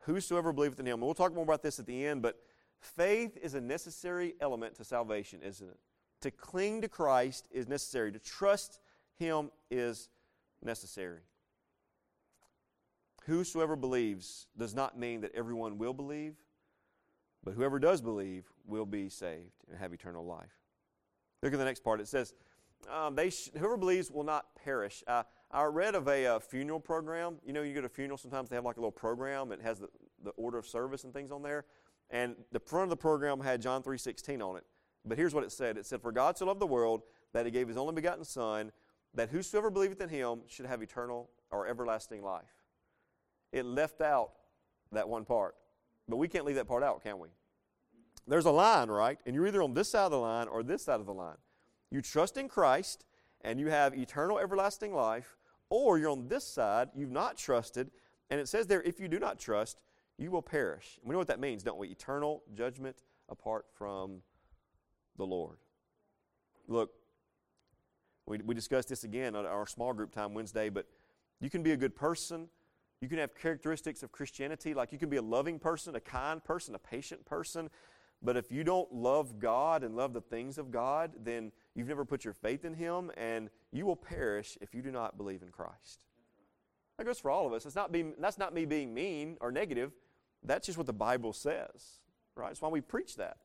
whosoever 0.00 0.52
believeth 0.52 0.80
in 0.80 0.86
him, 0.86 0.94
and 0.94 1.02
we'll 1.02 1.14
talk 1.14 1.34
more 1.34 1.44
about 1.44 1.62
this 1.62 1.78
at 1.78 1.86
the 1.86 2.06
end, 2.06 2.22
but 2.22 2.40
faith 2.80 3.36
is 3.40 3.54
a 3.54 3.60
necessary 3.60 4.34
element 4.40 4.74
to 4.76 4.84
salvation, 4.84 5.40
isn't 5.42 5.68
it? 5.68 5.78
To 6.22 6.30
cling 6.30 6.80
to 6.82 6.88
Christ 6.88 7.48
is 7.50 7.68
necessary, 7.68 8.12
to 8.12 8.18
trust 8.18 8.80
him 9.18 9.50
is 9.70 10.08
necessary. 10.62 11.20
Whosoever 13.26 13.76
believes 13.76 14.46
does 14.56 14.74
not 14.74 14.98
mean 14.98 15.22
that 15.22 15.34
everyone 15.34 15.78
will 15.78 15.94
believe, 15.94 16.34
but 17.42 17.54
whoever 17.54 17.78
does 17.78 18.00
believe 18.00 18.44
will 18.66 18.86
be 18.86 19.08
saved 19.08 19.64
and 19.68 19.78
have 19.78 19.92
eternal 19.92 20.24
life. 20.24 20.56
Look 21.42 21.52
at 21.52 21.58
the 21.58 21.64
next 21.64 21.84
part. 21.84 22.00
It 22.00 22.08
says, 22.08 22.34
um, 22.92 23.14
they 23.14 23.30
sh- 23.30 23.50
whoever 23.56 23.76
believes 23.76 24.10
will 24.10 24.24
not 24.24 24.46
perish. 24.62 25.02
Uh, 25.06 25.22
I 25.50 25.64
read 25.64 25.94
of 25.94 26.08
a 26.08 26.26
uh, 26.26 26.38
funeral 26.38 26.80
program. 26.80 27.36
You 27.44 27.52
know, 27.52 27.62
you 27.62 27.74
go 27.74 27.80
to 27.80 27.86
a 27.86 27.90
funeral, 27.90 28.18
sometimes 28.18 28.48
they 28.48 28.56
have 28.56 28.64
like 28.64 28.76
a 28.76 28.80
little 28.80 28.92
program. 28.92 29.52
It 29.52 29.62
has 29.62 29.78
the, 29.78 29.88
the 30.22 30.30
order 30.30 30.58
of 30.58 30.66
service 30.66 31.04
and 31.04 31.12
things 31.12 31.30
on 31.30 31.42
there. 31.42 31.64
And 32.10 32.36
the 32.52 32.60
front 32.60 32.84
of 32.84 32.90
the 32.90 32.96
program 32.96 33.40
had 33.40 33.62
John 33.62 33.82
3.16 33.82 34.42
on 34.42 34.56
it. 34.56 34.64
But 35.04 35.18
here's 35.18 35.34
what 35.34 35.44
it 35.44 35.52
said. 35.52 35.76
It 35.76 35.86
said, 35.86 36.02
For 36.02 36.12
God 36.12 36.36
so 36.36 36.46
loved 36.46 36.60
the 36.60 36.66
world 36.66 37.02
that 37.32 37.44
he 37.44 37.50
gave 37.50 37.68
his 37.68 37.76
only 37.76 37.94
begotten 37.94 38.24
Son, 38.24 38.72
that 39.14 39.30
whosoever 39.30 39.70
believeth 39.70 40.00
in 40.00 40.08
him 40.08 40.40
should 40.46 40.66
have 40.66 40.82
eternal 40.82 41.30
or 41.50 41.66
everlasting 41.66 42.22
life 42.22 42.54
it 43.54 43.64
left 43.64 44.02
out 44.02 44.32
that 44.92 45.08
one 45.08 45.24
part. 45.24 45.54
But 46.08 46.16
we 46.16 46.28
can't 46.28 46.44
leave 46.44 46.56
that 46.56 46.66
part 46.66 46.82
out, 46.82 47.02
can 47.02 47.18
we? 47.18 47.28
There's 48.26 48.46
a 48.46 48.50
line, 48.50 48.88
right? 48.88 49.18
And 49.24 49.34
you're 49.34 49.46
either 49.46 49.62
on 49.62 49.74
this 49.74 49.90
side 49.90 50.06
of 50.06 50.10
the 50.10 50.18
line 50.18 50.48
or 50.48 50.62
this 50.62 50.84
side 50.84 51.00
of 51.00 51.06
the 51.06 51.14
line. 51.14 51.36
You 51.94 52.02
trust 52.02 52.36
in 52.36 52.48
Christ 52.48 53.04
and 53.42 53.60
you 53.60 53.68
have 53.68 53.96
eternal 53.96 54.40
everlasting 54.40 54.92
life, 54.92 55.36
or 55.70 55.96
you're 55.96 56.10
on 56.10 56.26
this 56.26 56.44
side, 56.44 56.88
you've 56.92 57.12
not 57.12 57.36
trusted, 57.36 57.88
and 58.30 58.40
it 58.40 58.48
says 58.48 58.66
there, 58.66 58.82
if 58.82 58.98
you 58.98 59.06
do 59.06 59.20
not 59.20 59.38
trust, 59.38 59.78
you 60.18 60.32
will 60.32 60.42
perish. 60.42 60.98
We 61.04 61.12
know 61.12 61.18
what 61.18 61.28
that 61.28 61.38
means, 61.38 61.62
don't 61.62 61.78
we? 61.78 61.86
Eternal 61.86 62.42
judgment 62.52 62.96
apart 63.28 63.66
from 63.78 64.22
the 65.18 65.24
Lord. 65.24 65.58
Look, 66.66 66.90
we, 68.26 68.38
we 68.38 68.56
discussed 68.56 68.88
this 68.88 69.04
again 69.04 69.36
on 69.36 69.46
our 69.46 69.64
small 69.64 69.92
group 69.92 70.10
time 70.10 70.34
Wednesday, 70.34 70.70
but 70.70 70.86
you 71.38 71.48
can 71.48 71.62
be 71.62 71.70
a 71.70 71.76
good 71.76 71.94
person 71.94 72.48
you 73.04 73.08
can 73.10 73.18
have 73.18 73.34
characteristics 73.34 74.02
of 74.02 74.12
Christianity, 74.12 74.72
like 74.72 74.90
you 74.90 74.98
can 74.98 75.10
be 75.10 75.18
a 75.18 75.22
loving 75.22 75.58
person, 75.58 75.94
a 75.94 76.00
kind 76.00 76.42
person, 76.42 76.74
a 76.74 76.78
patient 76.78 77.26
person. 77.26 77.68
But 78.24 78.38
if 78.38 78.50
you 78.50 78.64
don't 78.64 78.90
love 78.92 79.38
God 79.38 79.84
and 79.84 79.94
love 79.94 80.14
the 80.14 80.22
things 80.22 80.56
of 80.56 80.70
God, 80.70 81.12
then 81.22 81.52
you've 81.74 81.88
never 81.88 82.06
put 82.06 82.24
your 82.24 82.32
faith 82.32 82.64
in 82.64 82.72
Him, 82.72 83.12
and 83.18 83.50
you 83.70 83.84
will 83.84 83.96
perish 83.96 84.56
if 84.62 84.74
you 84.74 84.80
do 84.80 84.90
not 84.90 85.18
believe 85.18 85.42
in 85.42 85.50
Christ. 85.50 86.06
That 86.96 87.04
goes 87.04 87.20
for 87.20 87.30
all 87.30 87.46
of 87.46 87.52
us. 87.52 87.66
It's 87.66 87.74
not 87.74 87.92
being, 87.92 88.14
that's 88.18 88.38
not 88.38 88.54
me 88.54 88.64
being 88.64 88.94
mean 88.94 89.36
or 89.42 89.52
negative. 89.52 89.92
That's 90.42 90.64
just 90.64 90.78
what 90.78 90.86
the 90.86 90.92
Bible 90.92 91.34
says, 91.34 92.00
right? 92.34 92.48
That's 92.48 92.62
why 92.62 92.68
we 92.70 92.80
preach 92.80 93.16
that. 93.16 93.36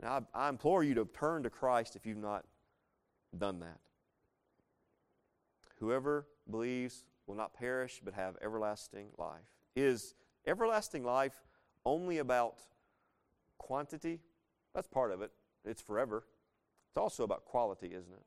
And 0.00 0.10
I, 0.10 0.22
I 0.34 0.48
implore 0.48 0.82
you 0.82 0.94
to 0.94 1.04
turn 1.04 1.44
to 1.44 1.50
Christ 1.50 1.94
if 1.94 2.04
you've 2.04 2.18
not 2.18 2.44
done 3.36 3.60
that. 3.60 3.78
Whoever 5.78 6.26
believes 6.50 7.04
will 7.26 7.36
not 7.36 7.54
perish 7.54 8.00
but 8.04 8.14
have 8.14 8.36
everlasting 8.42 9.08
life. 9.18 9.40
Is 9.76 10.14
everlasting 10.46 11.04
life 11.04 11.42
only 11.84 12.18
about 12.18 12.58
quantity? 13.58 14.20
That's 14.74 14.88
part 14.88 15.12
of 15.12 15.22
it. 15.22 15.30
It's 15.64 15.82
forever. 15.82 16.24
It's 16.90 16.98
also 16.98 17.24
about 17.24 17.44
quality, 17.44 17.88
isn't 17.88 18.12
it? 18.12 18.24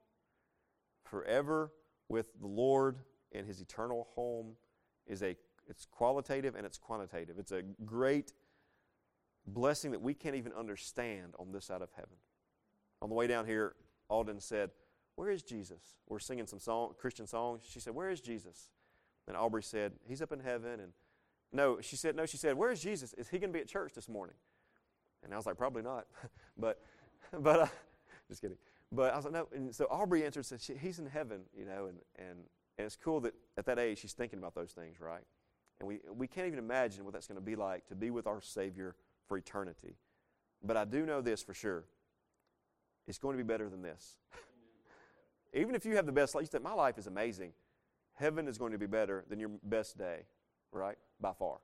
Forever 1.03 1.71
with 2.09 2.39
the 2.39 2.47
Lord 2.47 2.97
in 3.31 3.45
his 3.45 3.61
eternal 3.61 4.07
home 4.15 4.55
is 5.05 5.23
a 5.23 5.35
it's 5.69 5.85
qualitative 5.85 6.55
and 6.55 6.65
it's 6.65 6.77
quantitative. 6.77 7.37
It's 7.37 7.51
a 7.51 7.61
great 7.85 8.33
blessing 9.45 9.91
that 9.91 10.01
we 10.01 10.13
can't 10.13 10.35
even 10.35 10.53
understand 10.53 11.33
on 11.39 11.51
this 11.51 11.65
side 11.65 11.81
of 11.81 11.89
heaven. 11.93 12.17
On 13.01 13.09
the 13.09 13.15
way 13.15 13.27
down 13.27 13.45
here, 13.45 13.75
Alden 14.09 14.39
said, 14.39 14.71
Where 15.15 15.29
is 15.29 15.43
Jesus? 15.43 15.95
We're 16.07 16.19
singing 16.19 16.47
some 16.47 16.59
song, 16.59 16.93
Christian 16.97 17.27
songs. 17.27 17.63
She 17.67 17.79
said, 17.79 17.93
Where 17.93 18.09
is 18.09 18.21
Jesus? 18.21 18.69
And 19.27 19.35
Aubrey 19.35 19.63
said, 19.63 19.93
He's 20.07 20.21
up 20.21 20.31
in 20.31 20.39
heaven. 20.39 20.79
And 20.79 20.93
no, 21.51 21.79
she 21.81 21.95
said, 21.95 22.15
No, 22.15 22.25
she 22.25 22.37
said, 22.37 22.57
Where 22.57 22.71
is 22.71 22.81
Jesus? 22.81 23.13
Is 23.13 23.29
he 23.29 23.39
going 23.39 23.51
to 23.51 23.57
be 23.57 23.61
at 23.61 23.67
church 23.67 23.93
this 23.93 24.09
morning? 24.09 24.35
And 25.27 25.33
I 25.33 25.37
was 25.37 25.45
like, 25.45 25.57
Probably 25.57 25.83
not. 25.83 26.07
but, 26.57 26.81
but, 27.39 27.59
uh, 27.59 27.67
just 28.27 28.41
kidding. 28.41 28.57
But 28.91 29.13
I 29.13 29.15
was 29.15 29.25
like, 29.25 29.33
No. 29.33 29.47
And 29.53 29.73
so 29.73 29.85
Aubrey 29.85 30.25
answered, 30.25 30.45
said, 30.45 30.59
He's 30.81 30.99
in 30.99 31.05
heaven, 31.05 31.41
you 31.57 31.65
know, 31.65 31.87
and, 31.87 31.97
and, 32.17 32.37
and 32.77 32.85
it's 32.85 32.95
cool 32.95 33.19
that 33.21 33.33
at 33.57 33.65
that 33.65 33.79
age 33.79 33.99
she's 33.99 34.13
thinking 34.13 34.39
about 34.39 34.55
those 34.55 34.71
things, 34.71 34.99
right? 34.99 35.23
And 35.79 35.87
we, 35.87 35.99
we 36.15 36.27
can't 36.27 36.47
even 36.47 36.59
imagine 36.59 37.05
what 37.05 37.13
that's 37.13 37.27
going 37.27 37.39
to 37.39 37.45
be 37.45 37.55
like 37.55 37.87
to 37.87 37.95
be 37.95 38.09
with 38.09 38.25
our 38.25 38.41
Savior 38.41 38.95
for 39.27 39.37
eternity. 39.37 39.95
But 40.63 40.75
I 40.75 40.85
do 40.85 41.05
know 41.05 41.21
this 41.21 41.43
for 41.43 41.53
sure. 41.53 41.85
It's 43.07 43.19
going 43.19 43.37
to 43.37 43.43
be 43.43 43.47
better 43.47 43.69
than 43.69 43.83
this. 43.83 44.17
even 45.53 45.75
if 45.75 45.85
you 45.85 45.95
have 45.95 46.07
the 46.07 46.11
best 46.11 46.33
life, 46.33 46.43
you 46.43 46.49
said, 46.51 46.63
My 46.63 46.73
life 46.73 46.97
is 46.97 47.05
amazing 47.05 47.51
heaven 48.17 48.47
is 48.47 48.57
going 48.57 48.71
to 48.71 48.77
be 48.77 48.87
better 48.87 49.23
than 49.29 49.39
your 49.39 49.51
best 49.63 49.97
day, 49.97 50.21
right? 50.71 50.97
By 51.21 51.33
far. 51.33 51.59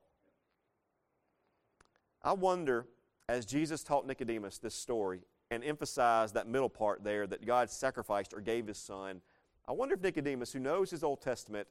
I 2.22 2.32
wonder, 2.32 2.86
as 3.28 3.46
Jesus 3.46 3.82
taught 3.82 4.06
Nicodemus 4.06 4.58
this 4.58 4.74
story 4.74 5.20
and 5.50 5.64
emphasized 5.64 6.34
that 6.34 6.46
middle 6.46 6.68
part 6.68 7.04
there 7.04 7.26
that 7.26 7.46
God 7.46 7.70
sacrificed 7.70 8.34
or 8.34 8.40
gave 8.40 8.66
his 8.66 8.78
son, 8.78 9.20
I 9.66 9.72
wonder 9.72 9.94
if 9.94 10.02
Nicodemus, 10.02 10.52
who 10.52 10.58
knows 10.58 10.90
his 10.90 11.02
Old 11.02 11.22
Testament, 11.22 11.66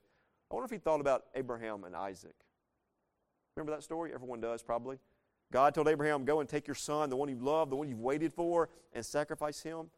I 0.49 0.55
wonder 0.55 0.65
if 0.65 0.71
he 0.71 0.77
thought 0.77 1.01
about 1.01 1.25
Abraham 1.35 1.83
and 1.83 1.95
Isaac. 1.95 2.35
Remember 3.55 3.71
that 3.75 3.83
story? 3.83 4.11
Everyone 4.13 4.41
does, 4.41 4.63
probably. 4.63 4.97
God 5.51 5.75
told 5.75 5.87
Abraham, 5.87 6.25
Go 6.25 6.39
and 6.39 6.49
take 6.49 6.67
your 6.67 6.75
son, 6.75 7.09
the 7.09 7.15
one 7.15 7.29
you 7.29 7.37
love, 7.39 7.69
the 7.69 7.75
one 7.75 7.87
you've 7.87 7.99
waited 7.99 8.33
for, 8.33 8.69
and 8.93 9.05
sacrifice 9.05 9.61
him. 9.61 9.91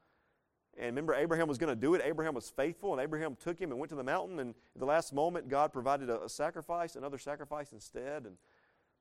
And 0.78 0.88
remember, 0.88 1.14
Abraham 1.14 1.48
was 1.48 1.58
going 1.58 1.74
to 1.74 1.80
do 1.80 1.94
it. 1.94 2.02
Abraham 2.04 2.34
was 2.34 2.50
faithful, 2.50 2.92
and 2.92 3.02
Abraham 3.02 3.38
took 3.42 3.58
him 3.58 3.72
and 3.72 3.80
went 3.80 3.90
to 3.92 3.96
the 3.96 4.04
mountain. 4.04 4.40
And 4.40 4.50
at 4.76 4.80
the 4.80 4.86
last 4.86 5.14
moment, 5.14 5.48
God 5.48 5.72
provided 5.72 6.10
a, 6.10 6.24
a 6.24 6.30
sacrifice, 6.30 6.98
another 6.98 7.18
sacrifice 7.18 7.72
instead. 7.72 8.26
And, 8.26 8.36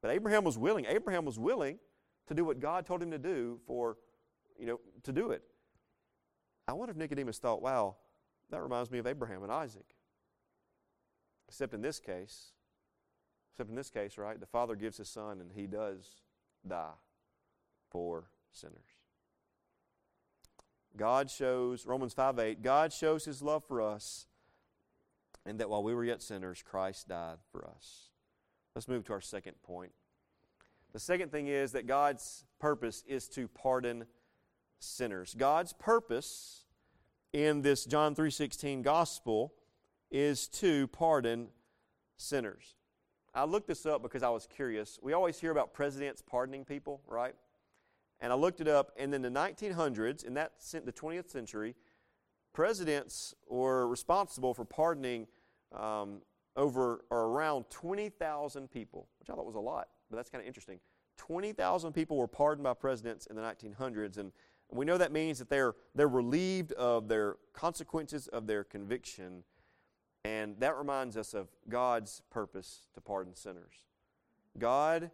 but 0.00 0.12
Abraham 0.12 0.44
was 0.44 0.56
willing. 0.56 0.86
Abraham 0.86 1.24
was 1.24 1.36
willing 1.36 1.80
to 2.26 2.34
do 2.34 2.44
what 2.44 2.60
God 2.60 2.86
told 2.86 3.02
him 3.02 3.10
to 3.10 3.18
do 3.18 3.60
for, 3.66 3.98
you 4.58 4.66
know, 4.66 4.80
to 5.02 5.12
do 5.12 5.30
it. 5.30 5.42
I 6.66 6.72
wonder 6.72 6.92
if 6.92 6.96
Nicodemus 6.96 7.38
thought, 7.38 7.60
wow, 7.60 7.96
that 8.50 8.62
reminds 8.62 8.90
me 8.90 8.98
of 8.98 9.06
Abraham 9.06 9.42
and 9.42 9.52
Isaac. 9.52 9.94
Except 11.48 11.74
in 11.74 11.82
this 11.82 12.00
case, 12.00 12.52
except 13.52 13.68
in 13.68 13.76
this 13.76 13.90
case, 13.90 14.16
right, 14.16 14.40
the 14.40 14.46
father 14.46 14.74
gives 14.74 14.96
his 14.96 15.08
son 15.08 15.40
and 15.40 15.52
he 15.52 15.66
does 15.66 16.22
die 16.66 16.94
for 17.90 18.24
sinners. 18.50 18.94
God 20.96 21.30
shows, 21.30 21.86
Romans 21.86 22.14
5 22.14 22.38
8, 22.38 22.62
God 22.62 22.92
shows 22.92 23.24
his 23.24 23.42
love 23.42 23.64
for 23.64 23.82
us, 23.82 24.26
and 25.44 25.58
that 25.58 25.68
while 25.68 25.82
we 25.82 25.94
were 25.94 26.04
yet 26.04 26.22
sinners, 26.22 26.62
Christ 26.62 27.08
died 27.08 27.38
for 27.50 27.66
us. 27.66 28.08
Let's 28.74 28.88
move 28.88 29.04
to 29.04 29.12
our 29.12 29.20
second 29.20 29.54
point. 29.62 29.92
The 30.94 31.00
second 31.00 31.32
thing 31.32 31.48
is 31.48 31.72
that 31.72 31.88
God's 31.88 32.44
purpose 32.60 33.02
is 33.08 33.28
to 33.30 33.48
pardon 33.48 34.06
sinners. 34.78 35.34
God's 35.36 35.72
purpose 35.72 36.66
in 37.32 37.62
this 37.62 37.84
John 37.84 38.14
3:16 38.14 38.82
gospel 38.82 39.52
is 40.12 40.46
to 40.48 40.86
pardon 40.86 41.50
sinners. 42.16 42.76
I 43.34 43.42
looked 43.42 43.66
this 43.66 43.84
up 43.86 44.02
because 44.02 44.22
I 44.22 44.28
was 44.28 44.46
curious. 44.46 45.00
We 45.02 45.12
always 45.12 45.40
hear 45.40 45.50
about 45.50 45.74
presidents 45.74 46.22
pardoning 46.22 46.64
people, 46.64 47.02
right? 47.08 47.34
And 48.20 48.32
I 48.32 48.36
looked 48.36 48.60
it 48.60 48.68
up, 48.68 48.92
and 48.96 49.12
in 49.12 49.22
the 49.22 49.30
1900s, 49.30 50.22
in 50.22 50.34
that 50.34 50.52
the 50.60 50.92
20th 50.92 51.28
century, 51.28 51.74
presidents 52.52 53.34
were 53.48 53.88
responsible 53.88 54.54
for 54.54 54.64
pardoning 54.64 55.26
um, 55.72 56.22
over 56.54 57.04
or 57.10 57.26
around 57.26 57.68
20,000 57.70 58.70
people, 58.70 59.08
which 59.18 59.28
I 59.28 59.34
thought 59.34 59.44
was 59.44 59.56
a 59.56 59.60
lot, 59.60 59.88
but 60.10 60.16
that's 60.16 60.30
kind 60.30 60.42
of 60.42 60.46
interesting. 60.46 60.78
20,000 61.16 61.92
people 61.92 62.16
were 62.16 62.26
pardoned 62.26 62.64
by 62.64 62.74
presidents 62.74 63.26
in 63.26 63.36
the 63.36 63.42
1900s, 63.42 64.18
and 64.18 64.32
we 64.70 64.84
know 64.84 64.98
that 64.98 65.12
means 65.12 65.38
that 65.38 65.48
they're, 65.48 65.74
they're 65.94 66.08
relieved 66.08 66.72
of 66.72 67.08
their 67.08 67.36
consequences 67.52 68.28
of 68.28 68.46
their 68.46 68.64
conviction 68.64 69.44
and 70.24 70.56
that 70.58 70.76
reminds 70.76 71.16
us 71.16 71.34
of 71.34 71.48
God's 71.68 72.22
purpose 72.30 72.86
to 72.94 73.00
pardon 73.00 73.34
sinners. 73.34 73.84
God 74.58 75.10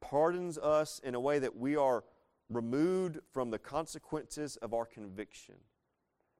pardons 0.00 0.58
us 0.58 1.00
in 1.04 1.14
a 1.14 1.20
way 1.20 1.38
that 1.38 1.56
we 1.56 1.76
are 1.76 2.04
removed 2.50 3.18
from 3.32 3.50
the 3.50 3.58
consequences 3.58 4.56
of 4.56 4.74
our 4.74 4.84
conviction. 4.84 5.56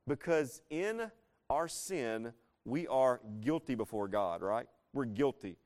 Because 0.07 0.63
in 0.71 1.11
our 1.49 1.69
sin, 1.69 2.33
we 2.65 2.87
are 2.89 3.21
guilty 3.41 3.75
before 3.75 4.09
God, 4.09 4.43
right? 4.43 4.67
We're 4.93 5.05
guilty. 5.05 5.57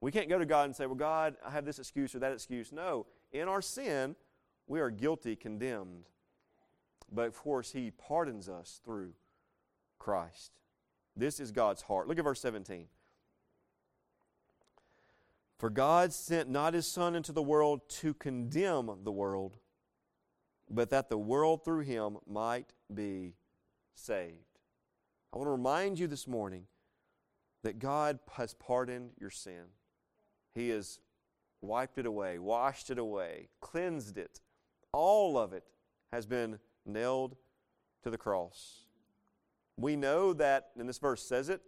We 0.00 0.12
can't 0.12 0.28
go 0.28 0.38
to 0.38 0.46
God 0.46 0.66
and 0.66 0.76
say, 0.76 0.86
Well, 0.86 0.94
God, 0.94 1.36
I 1.44 1.50
have 1.50 1.64
this 1.64 1.78
excuse 1.78 2.14
or 2.14 2.20
that 2.20 2.32
excuse. 2.32 2.72
No. 2.72 3.06
In 3.32 3.48
our 3.48 3.62
sin, 3.62 4.16
we 4.66 4.80
are 4.80 4.90
guilty, 4.90 5.36
condemned. 5.36 6.04
But 7.10 7.26
of 7.26 7.36
course, 7.36 7.72
He 7.72 7.90
pardons 7.90 8.48
us 8.48 8.80
through 8.84 9.12
Christ. 9.98 10.52
This 11.16 11.40
is 11.40 11.50
God's 11.50 11.82
heart. 11.82 12.06
Look 12.06 12.18
at 12.18 12.24
verse 12.24 12.40
17. 12.40 12.86
For 15.58 15.70
God 15.70 16.12
sent 16.12 16.48
not 16.48 16.74
his 16.74 16.86
Son 16.86 17.16
into 17.16 17.32
the 17.32 17.42
world 17.42 17.88
to 17.88 18.14
condemn 18.14 18.90
the 19.02 19.10
world, 19.10 19.56
but 20.70 20.90
that 20.90 21.08
the 21.08 21.18
world 21.18 21.64
through 21.64 21.80
him 21.80 22.18
might 22.28 22.72
be 22.92 23.34
saved. 23.94 24.60
I 25.32 25.36
want 25.36 25.48
to 25.48 25.52
remind 25.52 25.98
you 25.98 26.06
this 26.06 26.28
morning 26.28 26.66
that 27.64 27.80
God 27.80 28.20
has 28.34 28.54
pardoned 28.54 29.10
your 29.18 29.30
sin. 29.30 29.64
He 30.54 30.70
has 30.70 31.00
wiped 31.60 31.98
it 31.98 32.06
away, 32.06 32.38
washed 32.38 32.90
it 32.90 32.98
away, 32.98 33.48
cleansed 33.60 34.18
it. 34.18 34.40
All 34.92 35.36
of 35.38 35.52
it 35.52 35.64
has 36.12 36.26
been 36.26 36.58
nailed 36.86 37.36
to 38.02 38.10
the 38.10 38.18
cross. 38.18 38.84
We 39.76 39.96
know 39.96 40.32
that, 40.34 40.70
and 40.78 40.88
this 40.88 40.98
verse 40.98 41.22
says 41.22 41.48
it, 41.48 41.60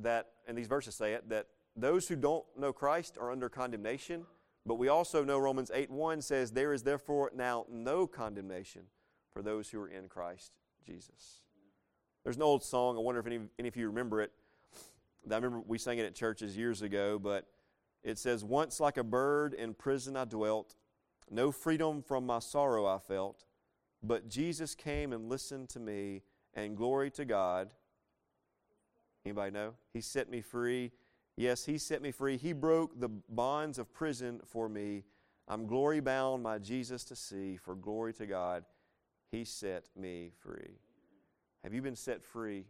that, 0.00 0.28
and 0.46 0.56
these 0.56 0.68
verses 0.68 0.94
say 0.94 1.12
it, 1.14 1.28
that 1.28 1.46
those 1.76 2.08
who 2.08 2.16
don't 2.16 2.44
know 2.56 2.72
Christ 2.72 3.16
are 3.20 3.30
under 3.30 3.48
condemnation. 3.48 4.24
But 4.66 4.76
we 4.76 4.88
also 4.88 5.24
know 5.24 5.38
Romans 5.38 5.70
8 5.72 5.90
1 5.90 6.22
says, 6.22 6.50
There 6.50 6.72
is 6.72 6.82
therefore 6.82 7.30
now 7.34 7.66
no 7.70 8.06
condemnation 8.06 8.82
for 9.32 9.42
those 9.42 9.70
who 9.70 9.80
are 9.80 9.88
in 9.88 10.08
Christ 10.08 10.52
Jesus. 10.84 11.40
There's 12.24 12.36
an 12.36 12.42
old 12.42 12.62
song, 12.62 12.96
I 12.96 13.00
wonder 13.00 13.20
if 13.20 13.26
any, 13.26 13.40
any 13.58 13.68
of 13.68 13.76
you 13.76 13.86
remember 13.86 14.20
it. 14.20 14.32
I 15.30 15.34
remember 15.34 15.62
we 15.66 15.78
sang 15.78 15.98
it 15.98 16.04
at 16.04 16.14
churches 16.14 16.56
years 16.56 16.82
ago, 16.82 17.18
but 17.18 17.46
it 18.02 18.18
says, 18.18 18.44
Once 18.44 18.80
like 18.80 18.96
a 18.96 19.04
bird 19.04 19.54
in 19.54 19.74
prison 19.74 20.16
I 20.16 20.24
dwelt, 20.24 20.76
no 21.30 21.52
freedom 21.52 22.02
from 22.02 22.26
my 22.26 22.38
sorrow 22.38 22.86
I 22.86 22.98
felt, 22.98 23.44
but 24.02 24.28
Jesus 24.28 24.74
came 24.74 25.12
and 25.12 25.28
listened 25.28 25.68
to 25.70 25.80
me 25.80 26.22
and 26.54 26.76
glory 26.76 27.10
to 27.12 27.24
God. 27.24 27.70
Anybody 29.24 29.52
know? 29.52 29.74
He 29.92 30.00
set 30.00 30.30
me 30.30 30.40
free. 30.40 30.92
Yes, 31.36 31.64
He 31.64 31.78
set 31.78 32.02
me 32.02 32.10
free. 32.10 32.36
He 32.36 32.52
broke 32.52 32.98
the 32.98 33.08
bonds 33.08 33.78
of 33.78 33.92
prison 33.92 34.40
for 34.44 34.68
me. 34.68 35.04
I'm 35.46 35.66
glory 35.66 36.00
bound, 36.00 36.42
my 36.42 36.58
Jesus 36.58 37.04
to 37.04 37.16
see. 37.16 37.56
For 37.56 37.74
glory 37.74 38.12
to 38.14 38.26
God, 38.26 38.64
He 39.30 39.44
set 39.44 39.84
me 39.96 40.32
free. 40.38 40.78
Have 41.62 41.74
you 41.74 41.82
been 41.82 41.96
set 41.96 42.22
free 42.22 42.64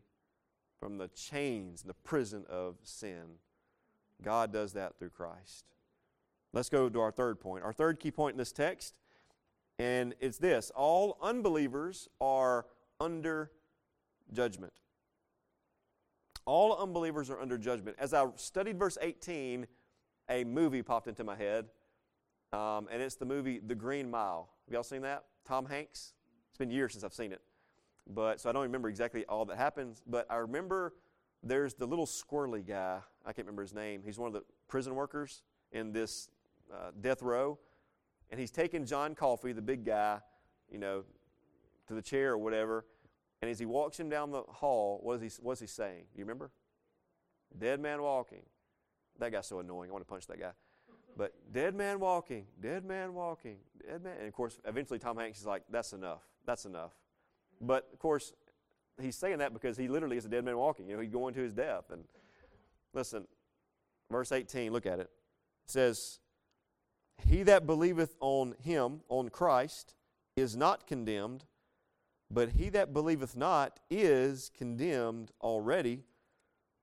from 0.79 0.99
the 0.99 1.09
chains, 1.09 1.83
and 1.83 1.90
the 1.90 1.95
prison 1.95 2.45
of 2.49 2.77
sin? 2.83 3.38
God 4.23 4.53
does 4.53 4.73
that 4.75 4.99
through 4.99 5.11
Christ. 5.11 5.65
Let's 6.53 6.69
go 6.69 6.89
to 6.89 7.01
our 7.01 7.13
third 7.13 7.41
point. 7.41 7.65
Our 7.65 7.73
third 7.73 8.01
key 8.01 8.11
point 8.11 8.35
in 8.35 8.39
this 8.39 8.53
text, 8.53 8.95
and 9.79 10.15
it's 10.21 10.39
this 10.39 10.71
all 10.75 11.17
unbelievers 11.23 12.09
are 12.21 12.67
under 13.01 13.51
judgment. 14.33 14.73
All 16.47 16.77
unbelievers 16.77 17.31
are 17.31 17.41
under 17.41 17.57
judgment. 17.57 17.97
As 18.01 18.13
I 18.13 18.27
studied 18.37 18.79
verse 18.79 18.99
18, 19.01 19.67
a 20.29 20.45
movie 20.45 20.83
popped 20.83 21.07
into 21.07 21.23
my 21.23 21.37
head, 21.37 21.67
um, 22.53 22.89
and 22.91 23.01
it's 23.01 23.15
the 23.15 23.25
movie 23.25 23.61
The 23.65 23.75
Green 23.75 24.11
Mile. 24.11 24.49
Have 24.67 24.75
y'all 24.75 24.83
seen 24.83 25.03
that? 25.03 25.25
Tom 25.47 25.67
Hanks? 25.67 26.15
It's 26.51 26.59
been 26.59 26.71
years 26.71 26.93
since 26.93 27.05
I've 27.05 27.15
seen 27.15 27.33
it. 27.33 27.41
But 28.09 28.41
so 28.41 28.51
I 28.51 28.53
don't 28.53 28.63
remember 28.63 28.89
exactly 28.89 29.25
all 29.27 29.45
that 29.45 29.57
happens, 29.57 30.03
but 30.07 30.27
I 30.31 30.37
remember 30.37 30.95
there's 31.43 31.75
the 31.75 31.87
little 31.87 32.07
squirrely 32.07 32.67
guy. 32.67 33.01
I 33.25 33.33
can't 33.33 33.47
remember 33.47 33.63
his 33.63 33.75
name. 33.75 34.03
He's 34.05 34.19
one 34.19 34.29
of 34.29 34.33
the 34.33 34.43
prison 34.69 34.95
workers 34.95 35.43
in 35.73 35.93
this 35.93 36.29
uh, 36.73 36.91
death 37.01 37.23
row, 37.23 37.59
and 38.31 38.41
he's 38.41 38.51
taking 38.51 38.85
John 38.87 39.15
Coffey, 39.15 39.53
the 39.53 39.63
big 39.63 39.85
guy, 39.85 40.21
you 40.71 40.79
know, 40.79 41.05
to 41.89 41.95
the 41.95 42.03
chair 42.03 42.33
or 42.33 42.39
whatever, 42.39 42.85
and 43.43 43.51
as 43.51 43.59
he 43.59 43.67
walks 43.67 43.99
him 43.99 44.09
down 44.09 44.31
the 44.31 44.43
hall, 44.43 45.01
what 45.03 45.23
is 45.23 45.37
he, 45.37 45.43
what 45.43 45.53
is 45.53 45.61
he 45.61 45.67
saying? 45.67 46.05
Do 46.13 46.19
you 46.19 46.25
remember? 46.25 46.51
Dead 47.59 47.81
man 47.81 48.03
walking. 48.03 48.43
That 49.19 49.33
guy's 49.33 49.47
so 49.47 49.61
annoying. 49.61 49.91
I 49.91 49.93
want 49.93 50.05
to 50.05 50.09
punch 50.09 50.27
that 50.27 50.39
guy. 50.39 50.53
But 51.17 51.35
dead 51.53 51.75
man 51.75 52.01
walking, 52.01 52.47
dead 52.61 52.85
man 52.85 53.15
walking, 53.15 53.57
dead 53.87 54.03
man. 54.03 54.17
And 54.19 54.29
of 54.29 54.33
course, 54.33 54.59
eventually 54.65 54.99
Tom 54.99 55.17
Hanks 55.17 55.41
is 55.41 55.47
like, 55.47 55.63
that's 55.71 55.93
enough. 55.93 56.23
That's 56.47 56.65
enough. 56.65 56.93
But 57.61 57.89
of 57.93 57.99
course, 57.99 58.33
he's 59.01 59.17
saying 59.17 59.39
that 59.39 59.53
because 59.53 59.77
he 59.77 59.89
literally 59.89 60.17
is 60.17 60.25
a 60.25 60.29
dead 60.29 60.45
man 60.45 60.57
walking. 60.57 60.89
You 60.89 60.97
know, 60.97 61.03
he's 61.03 61.11
going 61.11 61.35
to 61.35 61.41
his 61.41 61.53
death. 61.53 61.91
And 61.91 62.05
listen, 62.94 63.26
verse 64.11 64.33
18, 64.33 64.72
look 64.72 64.87
at 64.87 64.98
it. 64.98 65.11
It 65.64 65.70
says, 65.70 66.18
He 67.26 67.42
that 67.44 67.66
believeth 67.66 68.14
on 68.20 68.55
him, 68.62 69.00
on 69.09 69.29
Christ, 69.29 69.94
is 70.37 70.57
not 70.57 70.87
condemned, 70.87 71.44
but 72.31 72.50
he 72.50 72.68
that 72.70 72.92
believeth 72.92 73.37
not 73.37 73.81
is 73.90 74.50
condemned 74.57 75.33
already, 75.40 76.05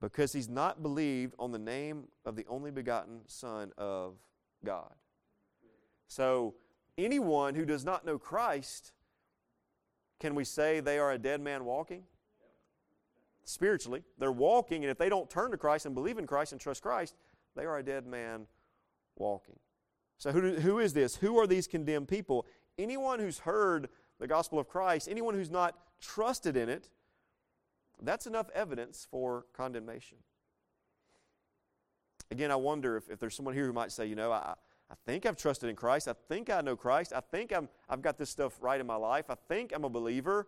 because 0.02 0.34
he's 0.34 0.50
not 0.50 0.84
believed 0.84 1.34
on 1.40 1.52
the 1.52 1.60
name 1.60 2.08
of 2.26 2.36
the 2.36 2.46
only 2.48 2.72
begotten 2.72 3.22
Son 3.28 3.72
of 3.78 4.16
God. 4.64 4.94
So, 6.08 6.56
anyone 6.98 7.56
who 7.56 7.66
does 7.66 7.84
not 7.84 8.06
know 8.06 8.18
Christ, 8.18 8.92
can 10.20 10.36
we 10.36 10.44
say 10.44 10.80
they 10.80 11.00
are 11.00 11.12
a 11.12 11.18
dead 11.18 11.42
man 11.42 11.66
walking? 11.66 12.04
Spiritually, 13.50 14.04
they're 14.18 14.30
walking, 14.30 14.84
and 14.84 14.92
if 14.92 14.98
they 14.98 15.08
don't 15.08 15.30
turn 15.30 15.52
to 15.52 15.58
Christ 15.58 15.86
and 15.86 15.96
believe 15.96 16.18
in 16.18 16.28
Christ 16.28 16.52
and 16.52 16.60
trust 16.60 16.82
Christ, 16.82 17.16
they 17.56 17.64
are 17.64 17.78
a 17.78 17.84
dead 17.84 18.06
man 18.06 18.46
walking. 19.16 19.56
So, 20.18 20.34
who, 20.34 20.56
who 20.56 20.80
is 20.80 20.92
this? 20.92 21.16
Who 21.16 21.38
are 21.40 21.48
these 21.48 21.66
condemned 21.66 22.10
people? 22.10 22.46
Anyone 22.78 23.20
who's 23.20 23.40
heard 23.40 23.88
the 24.20 24.28
gospel 24.28 24.60
of 24.60 24.68
Christ, 24.68 25.08
anyone 25.10 25.34
who's 25.34 25.50
not 25.50 25.76
trusted 26.02 26.58
in 26.58 26.68
it, 26.68 26.90
that's 28.02 28.28
enough 28.28 28.50
evidence 28.54 29.08
for 29.10 29.46
condemnation. 29.54 30.18
Again, 32.30 32.52
I 32.52 32.58
wonder 32.58 32.98
if, 32.98 33.10
if 33.10 33.18
there's 33.18 33.34
someone 33.34 33.56
here 33.56 33.66
who 33.66 33.72
might 33.72 33.94
say, 33.94 34.08
you 34.08 34.16
know, 34.16 34.30
I, 34.30 34.56
I 34.92 34.96
think 35.06 35.26
I've 35.26 35.38
trusted 35.38 35.70
in 35.70 35.78
Christ. 35.78 36.10
I 36.10 36.16
think 36.28 36.50
I 36.50 36.60
know 36.60 36.76
Christ. 36.76 37.14
I 37.16 37.22
think 37.22 37.54
I'm, 37.54 37.70
I've 37.88 38.02
got 38.02 38.18
this 38.18 38.30
stuff 38.30 38.58
right 38.60 38.82
in 38.82 38.86
my 38.86 38.98
life. 38.98 39.30
I 39.30 39.36
think 39.48 39.72
I'm 39.74 39.86
a 39.86 39.90
believer. 39.90 40.48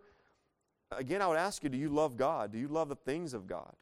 Again, 0.92 1.22
I 1.22 1.28
would 1.28 1.38
ask 1.38 1.62
you, 1.62 1.68
do 1.68 1.78
you 1.78 1.88
love 1.88 2.16
God? 2.16 2.52
Do 2.52 2.58
you 2.58 2.68
love 2.68 2.88
the 2.88 2.96
things 2.96 3.32
of 3.32 3.46
God? 3.46 3.74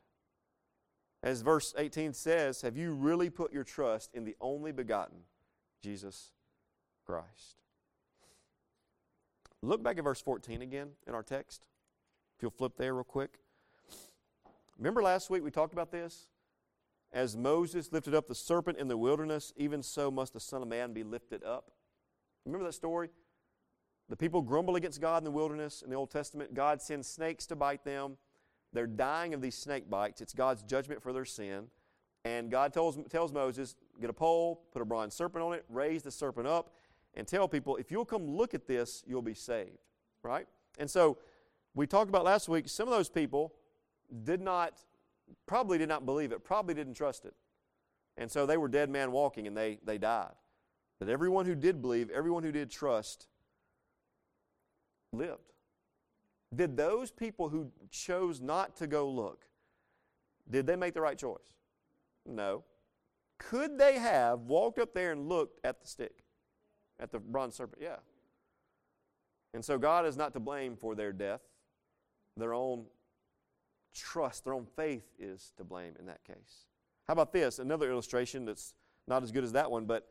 As 1.22 1.40
verse 1.40 1.74
18 1.76 2.12
says, 2.12 2.62
have 2.62 2.76
you 2.76 2.92
really 2.92 3.30
put 3.30 3.52
your 3.52 3.64
trust 3.64 4.10
in 4.14 4.24
the 4.24 4.36
only 4.40 4.72
begotten 4.72 5.18
Jesus 5.82 6.32
Christ? 7.04 7.62
Look 9.62 9.82
back 9.82 9.98
at 9.98 10.04
verse 10.04 10.20
14 10.20 10.62
again 10.62 10.90
in 11.06 11.14
our 11.14 11.22
text. 11.22 11.62
If 12.36 12.42
you'll 12.42 12.52
flip 12.52 12.74
there 12.76 12.94
real 12.94 13.04
quick. 13.04 13.38
Remember 14.78 15.02
last 15.02 15.28
week 15.28 15.42
we 15.42 15.50
talked 15.50 15.72
about 15.72 15.90
this? 15.90 16.28
As 17.12 17.36
Moses 17.36 17.90
lifted 17.90 18.14
up 18.14 18.28
the 18.28 18.34
serpent 18.34 18.78
in 18.78 18.86
the 18.86 18.96
wilderness, 18.96 19.52
even 19.56 19.82
so 19.82 20.10
must 20.10 20.34
the 20.34 20.40
Son 20.40 20.62
of 20.62 20.68
Man 20.68 20.92
be 20.92 21.02
lifted 21.02 21.42
up. 21.42 21.72
Remember 22.44 22.66
that 22.66 22.74
story? 22.74 23.08
The 24.08 24.16
people 24.16 24.40
grumble 24.40 24.76
against 24.76 25.00
God 25.00 25.18
in 25.18 25.24
the 25.24 25.30
wilderness 25.30 25.82
in 25.82 25.90
the 25.90 25.96
Old 25.96 26.10
Testament. 26.10 26.54
God 26.54 26.80
sends 26.80 27.06
snakes 27.06 27.46
to 27.46 27.56
bite 27.56 27.84
them. 27.84 28.16
They're 28.72 28.86
dying 28.86 29.34
of 29.34 29.40
these 29.40 29.56
snake 29.56 29.88
bites. 29.88 30.20
It's 30.20 30.34
God's 30.34 30.62
judgment 30.62 31.02
for 31.02 31.12
their 31.12 31.24
sin. 31.24 31.66
And 32.24 32.50
God 32.50 32.72
tells, 32.72 32.98
tells 33.08 33.32
Moses, 33.32 33.76
get 34.00 34.10
a 34.10 34.14
pole, 34.14 34.62
put 34.72 34.82
a 34.82 34.84
bronze 34.84 35.14
serpent 35.14 35.42
on 35.42 35.52
it, 35.54 35.64
raise 35.68 36.02
the 36.02 36.10
serpent 36.10 36.46
up, 36.46 36.74
and 37.14 37.26
tell 37.26 37.48
people, 37.48 37.76
if 37.76 37.90
you'll 37.90 38.04
come 38.04 38.26
look 38.26 38.54
at 38.54 38.66
this, 38.66 39.02
you'll 39.06 39.22
be 39.22 39.34
saved. 39.34 39.78
Right? 40.22 40.46
And 40.78 40.90
so 40.90 41.18
we 41.74 41.86
talked 41.86 42.08
about 42.08 42.24
last 42.24 42.48
week, 42.48 42.68
some 42.68 42.88
of 42.88 42.94
those 42.94 43.08
people 43.08 43.54
did 44.24 44.40
not, 44.40 44.80
probably 45.46 45.78
did 45.78 45.88
not 45.88 46.04
believe 46.04 46.32
it, 46.32 46.44
probably 46.44 46.74
didn't 46.74 46.94
trust 46.94 47.24
it. 47.24 47.34
And 48.16 48.30
so 48.30 48.46
they 48.46 48.56
were 48.56 48.68
dead 48.68 48.90
man 48.90 49.12
walking 49.12 49.46
and 49.46 49.56
they, 49.56 49.78
they 49.84 49.96
died. 49.96 50.34
But 50.98 51.08
everyone 51.08 51.46
who 51.46 51.54
did 51.54 51.80
believe, 51.80 52.10
everyone 52.10 52.42
who 52.42 52.50
did 52.50 52.70
trust, 52.70 53.28
lived. 55.12 55.52
Did 56.54 56.76
those 56.76 57.10
people 57.10 57.48
who 57.48 57.70
chose 57.90 58.40
not 58.40 58.76
to 58.76 58.86
go 58.86 59.08
look, 59.08 59.44
did 60.50 60.66
they 60.66 60.76
make 60.76 60.94
the 60.94 61.00
right 61.00 61.18
choice? 61.18 61.52
No. 62.26 62.64
Could 63.38 63.78
they 63.78 63.98
have 63.98 64.40
walked 64.40 64.78
up 64.78 64.94
there 64.94 65.12
and 65.12 65.28
looked 65.28 65.64
at 65.64 65.80
the 65.80 65.86
stick, 65.86 66.24
at 66.98 67.12
the 67.12 67.18
bronze 67.18 67.54
serpent? 67.54 67.82
Yeah. 67.82 67.96
And 69.54 69.64
so 69.64 69.78
God 69.78 70.06
is 70.06 70.16
not 70.16 70.32
to 70.34 70.40
blame 70.40 70.76
for 70.76 70.94
their 70.94 71.12
death. 71.12 71.40
Their 72.36 72.54
own 72.54 72.84
trust, 73.94 74.44
their 74.44 74.54
own 74.54 74.66
faith 74.76 75.04
is 75.18 75.52
to 75.56 75.64
blame 75.64 75.94
in 75.98 76.06
that 76.06 76.24
case. 76.24 76.66
How 77.06 77.12
about 77.12 77.32
this? 77.32 77.58
Another 77.58 77.90
illustration 77.90 78.44
that's 78.44 78.74
not 79.06 79.22
as 79.22 79.32
good 79.32 79.44
as 79.44 79.52
that 79.52 79.70
one, 79.70 79.86
but 79.86 80.08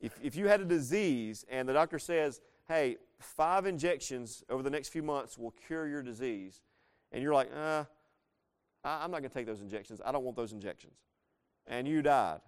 if, 0.00 0.12
if 0.22 0.36
you 0.36 0.46
had 0.46 0.60
a 0.60 0.64
disease 0.64 1.44
and 1.48 1.68
the 1.68 1.72
doctor 1.72 1.98
says, 1.98 2.40
hey, 2.68 2.96
five 3.20 3.66
injections 3.66 4.44
over 4.50 4.62
the 4.62 4.70
next 4.70 4.88
few 4.88 5.02
months 5.02 5.38
will 5.38 5.54
cure 5.66 5.86
your 5.86 6.02
disease, 6.02 6.62
and 7.12 7.22
you're 7.22 7.34
like, 7.34 7.50
uh, 7.54 7.84
I'm 8.84 9.10
not 9.10 9.18
going 9.18 9.30
to 9.30 9.34
take 9.34 9.46
those 9.46 9.60
injections. 9.60 10.00
I 10.04 10.12
don't 10.12 10.24
want 10.24 10.36
those 10.36 10.52
injections. 10.52 10.94
And 11.66 11.88
you 11.88 12.02
died 12.02 12.40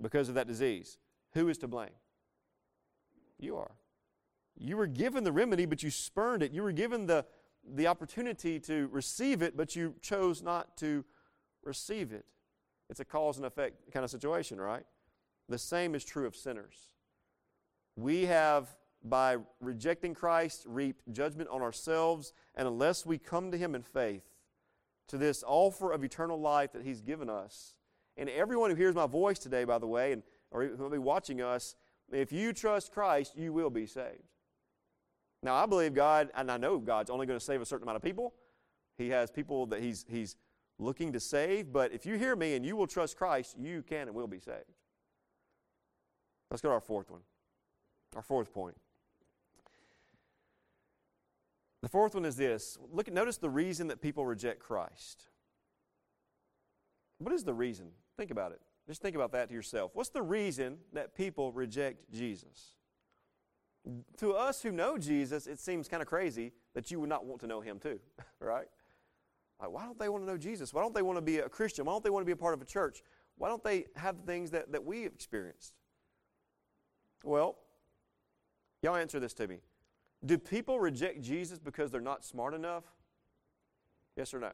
because 0.00 0.28
of 0.28 0.34
that 0.36 0.46
disease. 0.46 0.98
Who 1.34 1.48
is 1.48 1.58
to 1.58 1.68
blame? 1.68 1.90
You 3.38 3.56
are. 3.56 3.72
You 4.56 4.76
were 4.76 4.86
given 4.86 5.24
the 5.24 5.32
remedy, 5.32 5.66
but 5.66 5.82
you 5.82 5.90
spurned 5.90 6.42
it. 6.42 6.52
You 6.52 6.62
were 6.62 6.72
given 6.72 7.06
the, 7.06 7.24
the 7.74 7.86
opportunity 7.86 8.58
to 8.60 8.88
receive 8.90 9.42
it, 9.42 9.56
but 9.56 9.76
you 9.76 9.94
chose 10.00 10.42
not 10.42 10.76
to 10.78 11.04
receive 11.62 12.12
it. 12.12 12.24
It's 12.88 13.00
a 13.00 13.04
cause 13.04 13.36
and 13.36 13.44
effect 13.44 13.92
kind 13.92 14.04
of 14.04 14.10
situation, 14.10 14.58
right? 14.58 14.84
The 15.48 15.58
same 15.58 15.94
is 15.94 16.04
true 16.04 16.26
of 16.26 16.34
sinners. 16.34 16.76
We 17.94 18.24
have, 18.24 18.68
by 19.08 19.36
rejecting 19.60 20.14
Christ, 20.14 20.64
reaped 20.66 21.02
judgment 21.12 21.48
on 21.50 21.62
ourselves, 21.62 22.32
and 22.54 22.66
unless 22.66 23.06
we 23.06 23.18
come 23.18 23.50
to 23.50 23.58
Him 23.58 23.74
in 23.74 23.82
faith, 23.82 24.24
to 25.08 25.16
this 25.16 25.42
offer 25.46 25.92
of 25.92 26.04
eternal 26.04 26.40
life 26.40 26.72
that 26.72 26.82
He's 26.82 27.00
given 27.00 27.28
us, 27.30 27.74
and 28.16 28.28
everyone 28.28 28.70
who 28.70 28.76
hears 28.76 28.94
my 28.94 29.06
voice 29.06 29.38
today, 29.38 29.64
by 29.64 29.78
the 29.78 29.86
way, 29.86 30.12
and 30.12 30.22
or 30.50 30.64
who 30.64 30.76
will 30.76 30.90
be 30.90 30.98
watching 30.98 31.42
us, 31.42 31.76
if 32.10 32.32
you 32.32 32.52
trust 32.52 32.92
Christ, 32.92 33.34
you 33.36 33.52
will 33.52 33.70
be 33.70 33.86
saved. 33.86 34.24
Now, 35.42 35.54
I 35.54 35.66
believe 35.66 35.94
God, 35.94 36.30
and 36.34 36.50
I 36.50 36.56
know 36.56 36.78
God's 36.78 37.10
only 37.10 37.26
going 37.26 37.38
to 37.38 37.44
save 37.44 37.60
a 37.60 37.66
certain 37.66 37.84
amount 37.84 37.96
of 37.96 38.02
people. 38.02 38.34
He 38.96 39.10
has 39.10 39.30
people 39.30 39.66
that 39.66 39.80
He's, 39.80 40.04
he's 40.08 40.36
looking 40.78 41.12
to 41.12 41.20
save, 41.20 41.72
but 41.72 41.92
if 41.92 42.06
you 42.06 42.16
hear 42.16 42.34
me 42.34 42.54
and 42.54 42.64
you 42.64 42.76
will 42.76 42.86
trust 42.86 43.16
Christ, 43.16 43.56
you 43.58 43.82
can 43.82 44.08
and 44.08 44.14
will 44.14 44.26
be 44.26 44.40
saved. 44.40 44.72
Let's 46.50 46.62
go 46.62 46.68
to 46.68 46.74
our 46.74 46.80
fourth 46.80 47.10
one. 47.10 47.20
Our 48.16 48.22
fourth 48.22 48.52
point. 48.52 48.76
The 51.88 51.92
fourth 51.92 52.14
one 52.14 52.26
is 52.26 52.36
this. 52.36 52.76
Look, 52.92 53.10
notice 53.10 53.38
the 53.38 53.48
reason 53.48 53.88
that 53.88 54.02
people 54.02 54.26
reject 54.26 54.60
Christ. 54.60 55.24
What 57.16 57.32
is 57.32 57.44
the 57.44 57.54
reason? 57.54 57.86
Think 58.18 58.30
about 58.30 58.52
it. 58.52 58.60
Just 58.86 59.00
think 59.00 59.16
about 59.16 59.32
that 59.32 59.48
to 59.48 59.54
yourself. 59.54 59.92
What's 59.94 60.10
the 60.10 60.20
reason 60.20 60.76
that 60.92 61.16
people 61.16 61.50
reject 61.50 62.12
Jesus? 62.12 62.74
To 64.18 64.34
us 64.34 64.60
who 64.60 64.70
know 64.70 64.98
Jesus, 64.98 65.46
it 65.46 65.58
seems 65.58 65.88
kind 65.88 66.02
of 66.02 66.06
crazy 66.06 66.52
that 66.74 66.90
you 66.90 67.00
would 67.00 67.08
not 67.08 67.24
want 67.24 67.40
to 67.40 67.46
know 67.46 67.62
him 67.62 67.78
too, 67.78 67.98
right? 68.38 68.68
Like, 69.58 69.70
why 69.70 69.86
don't 69.86 69.98
they 69.98 70.10
want 70.10 70.24
to 70.24 70.30
know 70.30 70.36
Jesus? 70.36 70.74
Why 70.74 70.82
don't 70.82 70.94
they 70.94 71.00
want 71.00 71.16
to 71.16 71.22
be 71.22 71.38
a 71.38 71.48
Christian? 71.48 71.86
Why 71.86 71.94
don't 71.94 72.04
they 72.04 72.10
want 72.10 72.20
to 72.20 72.26
be 72.26 72.32
a 72.32 72.36
part 72.36 72.52
of 72.52 72.60
a 72.60 72.66
church? 72.66 73.02
Why 73.38 73.48
don't 73.48 73.64
they 73.64 73.86
have 73.96 74.18
the 74.18 74.30
things 74.30 74.50
that, 74.50 74.72
that 74.72 74.84
we 74.84 75.06
experienced? 75.06 75.72
Well, 77.24 77.56
y'all 78.82 78.96
answer 78.96 79.18
this 79.18 79.32
to 79.32 79.48
me. 79.48 79.60
Do 80.24 80.36
people 80.36 80.80
reject 80.80 81.22
Jesus 81.22 81.58
because 81.58 81.90
they're 81.90 82.00
not 82.00 82.24
smart 82.24 82.54
enough? 82.54 82.84
Yes 84.16 84.34
or 84.34 84.40
no? 84.40 84.50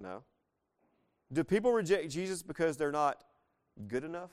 No. 0.00 0.22
Do 1.32 1.42
people 1.42 1.72
reject 1.72 2.10
Jesus 2.10 2.42
because 2.42 2.76
they're 2.76 2.92
not 2.92 3.24
good 3.88 4.04
enough? 4.04 4.30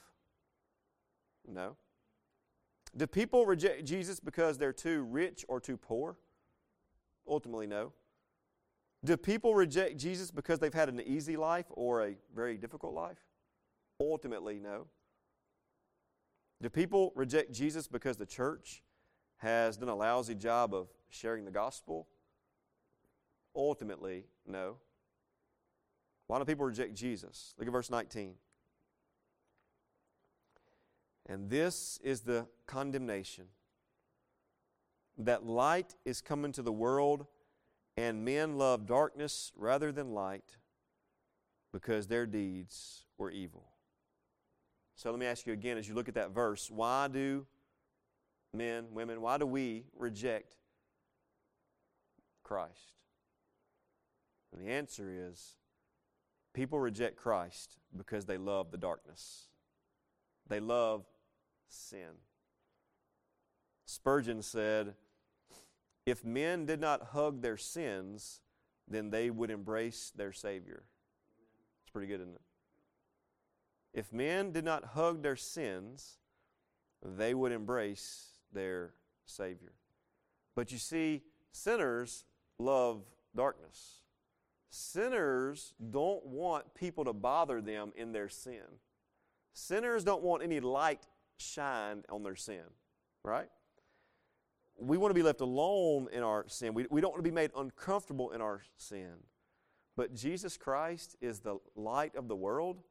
No. 1.48 1.78
Do 2.96 3.08
people 3.08 3.46
reject 3.46 3.86
Jesus 3.86 4.20
because 4.20 4.58
they're 4.58 4.74
too 4.74 5.04
rich 5.04 5.46
or 5.48 5.62
too 5.62 5.78
poor? 5.78 6.18
Ultimately, 7.28 7.68
no. 7.68 7.94
Do 9.06 9.16
people 9.16 9.56
reject 9.56 9.98
Jesus 9.98 10.32
because 10.32 10.60
they've 10.60 10.74
had 10.74 10.90
an 10.90 11.00
easy 11.00 11.38
life 11.38 11.68
or 11.70 12.06
a 12.06 12.16
very 12.36 12.58
difficult 12.58 12.94
life? 12.94 13.20
Ultimately, 14.02 14.60
no. 14.60 14.88
Do 16.62 16.70
people 16.70 17.14
reject 17.16 17.54
Jesus 17.54 17.88
because 17.88 18.18
the 18.18 18.26
church 18.26 18.84
has 19.40 19.78
done 19.78 19.90
a 19.90 19.96
lousy 19.96 20.36
job 20.36 20.74
of 20.74 20.88
sharing 21.10 21.46
the 21.46 21.52
gospel? 21.52 22.08
Ultimately, 23.56 24.26
no. 24.46 24.78
Why 26.28 26.40
do 26.40 26.46
people 26.46 26.66
reject 26.66 26.94
Jesus? 26.94 27.56
Look 27.58 27.68
at 27.68 27.72
verse 27.72 27.90
19. 27.90 28.36
And 31.26 31.50
this 31.50 32.00
is 32.04 32.22
the 32.22 32.48
condemnation 32.66 33.46
that 35.18 35.46
light 35.46 35.96
is 36.06 36.22
come 36.22 36.46
into 36.46 36.62
the 36.62 36.72
world, 36.72 37.28
and 37.98 38.24
men 38.24 38.58
love 38.58 38.86
darkness 38.86 39.52
rather 39.56 39.92
than 39.92 40.14
light 40.14 40.58
because 41.74 42.08
their 42.08 42.26
deeds 42.26 43.06
were 43.18 43.30
evil. 43.30 43.66
So 44.96 45.12
let 45.12 45.20
me 45.20 45.26
ask 45.26 45.46
you 45.46 45.54
again 45.54 45.78
as 45.78 45.88
you 45.88 45.94
look 45.94 46.10
at 46.10 46.16
that 46.16 46.32
verse 46.32 46.70
why 46.70 47.08
do 47.08 47.46
men, 48.54 48.88
women, 48.92 49.22
why 49.22 49.38
do 49.38 49.46
we 49.46 49.86
reject 49.98 50.56
Christ? 52.44 52.94
And 54.52 54.62
the 54.62 54.72
answer 54.72 55.12
is 55.12 55.56
people 56.54 56.80
reject 56.80 57.18
Christ 57.18 57.78
because 57.96 58.26
they 58.26 58.38
love 58.38 58.72
the 58.72 58.78
darkness, 58.78 59.48
they 60.48 60.60
love 60.60 61.06
sin. 61.68 62.18
Spurgeon 63.86 64.42
said, 64.44 64.94
If 66.06 66.24
men 66.24 66.66
did 66.66 66.80
not 66.80 67.08
hug 67.08 67.42
their 67.42 67.58
sins, 67.58 68.42
then 68.88 69.10
they 69.10 69.30
would 69.30 69.50
embrace 69.50 70.12
their 70.16 70.32
Savior. 70.32 70.84
It's 71.82 71.92
pretty 71.92 72.08
good, 72.08 72.22
isn't 72.22 72.36
it? 72.36 72.42
If 73.94 74.14
men 74.14 74.52
did 74.52 74.64
not 74.64 74.86
hug 74.86 75.24
their 75.24 75.36
sins, 75.36 76.18
they 77.04 77.34
would 77.34 77.52
embrace 77.52 78.39
their 78.54 78.94
Savior. 79.26 79.74
But 80.56 80.72
you 80.72 80.78
see, 80.78 81.24
sinners 81.52 82.26
love 82.58 83.04
darkness. 83.36 84.02
Sinners 84.70 85.74
don't 85.90 86.26
want 86.26 86.74
people 86.76 87.06
to 87.06 87.14
bother 87.14 87.62
them 87.62 87.92
in 87.96 88.12
their 88.12 88.30
sin. 88.30 88.64
Sinners 89.54 90.04
don't 90.04 90.22
want 90.22 90.44
any 90.44 90.60
light 90.60 91.08
shined 91.38 92.06
on 92.10 92.24
their 92.24 92.36
sin, 92.36 92.64
right? 93.24 93.50
We 94.78 94.98
want 94.98 95.12
to 95.12 95.16
be 95.16 95.24
left 95.24 95.42
alone 95.42 96.08
in 96.12 96.24
our 96.24 96.46
sin. 96.48 96.74
We, 96.74 96.86
we 96.90 97.02
don't 97.02 97.12
want 97.12 97.24
to 97.24 97.30
be 97.30 97.34
made 97.34 97.52
uncomfortable 97.58 98.32
in 98.32 98.42
our 98.42 98.62
sin. 98.78 99.16
But 99.98 100.14
Jesus 100.16 100.56
Christ 100.56 101.18
is 101.20 101.40
the 101.40 101.58
light 101.76 102.16
of 102.16 102.28
the 102.28 102.36
world 102.36 102.84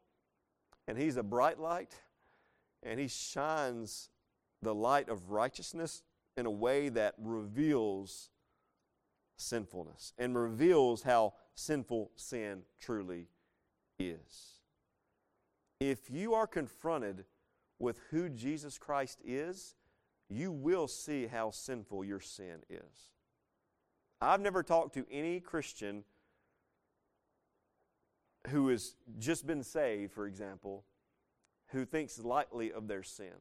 and 0.89 0.97
He's 0.97 1.19
a 1.19 1.23
bright 1.23 1.61
light, 1.61 1.95
and 2.83 2.99
He 2.99 3.07
shines 3.07 4.09
the 4.63 4.75
light 4.75 5.09
of 5.09 5.31
righteousness 5.31 6.03
in 6.37 6.47
a 6.47 6.51
way 6.51 6.89
that 6.89 7.15
reveals 7.19 8.31
sinfulness 9.37 10.13
and 10.19 10.37
reveals 10.37 11.03
how 11.03 11.35
sinful 11.55 12.11
sin 12.17 12.63
truly 12.81 13.29
is. 13.99 14.61
If 15.81 16.11
you 16.11 16.35
are 16.35 16.47
confronted 16.47 17.25
with 17.79 18.01
who 18.11 18.29
Jesus 18.29 18.79
Christ 18.79 19.21
is, 19.25 19.75
you 20.29 20.51
will 20.51 20.89
see 20.89 21.27
how 21.27 21.51
sinful 21.51 22.05
your 22.05 22.21
sin 22.21 22.63
is. 22.69 23.13
I've 24.21 24.41
never 24.41 24.63
talked 24.63 24.95
to 24.95 25.07
any 25.11 25.41
Christian 25.41 26.05
who 28.49 28.69
has 28.69 28.97
just 29.19 29.47
been 29.47 29.63
saved, 29.63 30.13
for 30.13 30.27
example, 30.27 30.85
who 31.69 31.85
thinks 31.85 32.19
lightly 32.19 32.73
of 32.73 32.89
their 32.89 33.03
sin. 33.03 33.35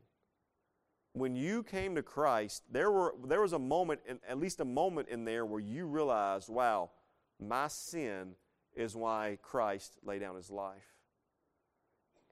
When 1.20 1.36
you 1.36 1.64
came 1.64 1.96
to 1.96 2.04
Christ, 2.04 2.64
there, 2.72 2.92
were, 2.92 3.16
there 3.26 3.42
was 3.42 3.54
a 3.54 3.60
moment, 3.60 4.02
at 4.28 4.38
least 4.40 4.60
a 4.60 4.66
moment 4.66 5.10
in 5.10 5.26
there, 5.26 5.46
where 5.46 5.60
you 5.60 5.86
realized, 5.86 6.50
wow, 6.50 6.92
my 7.40 7.68
sin 7.68 8.36
is 8.76 8.96
why 8.96 9.38
Christ 9.42 9.98
laid 10.04 10.20
down 10.20 10.36
his 10.36 10.50
life. 10.50 10.96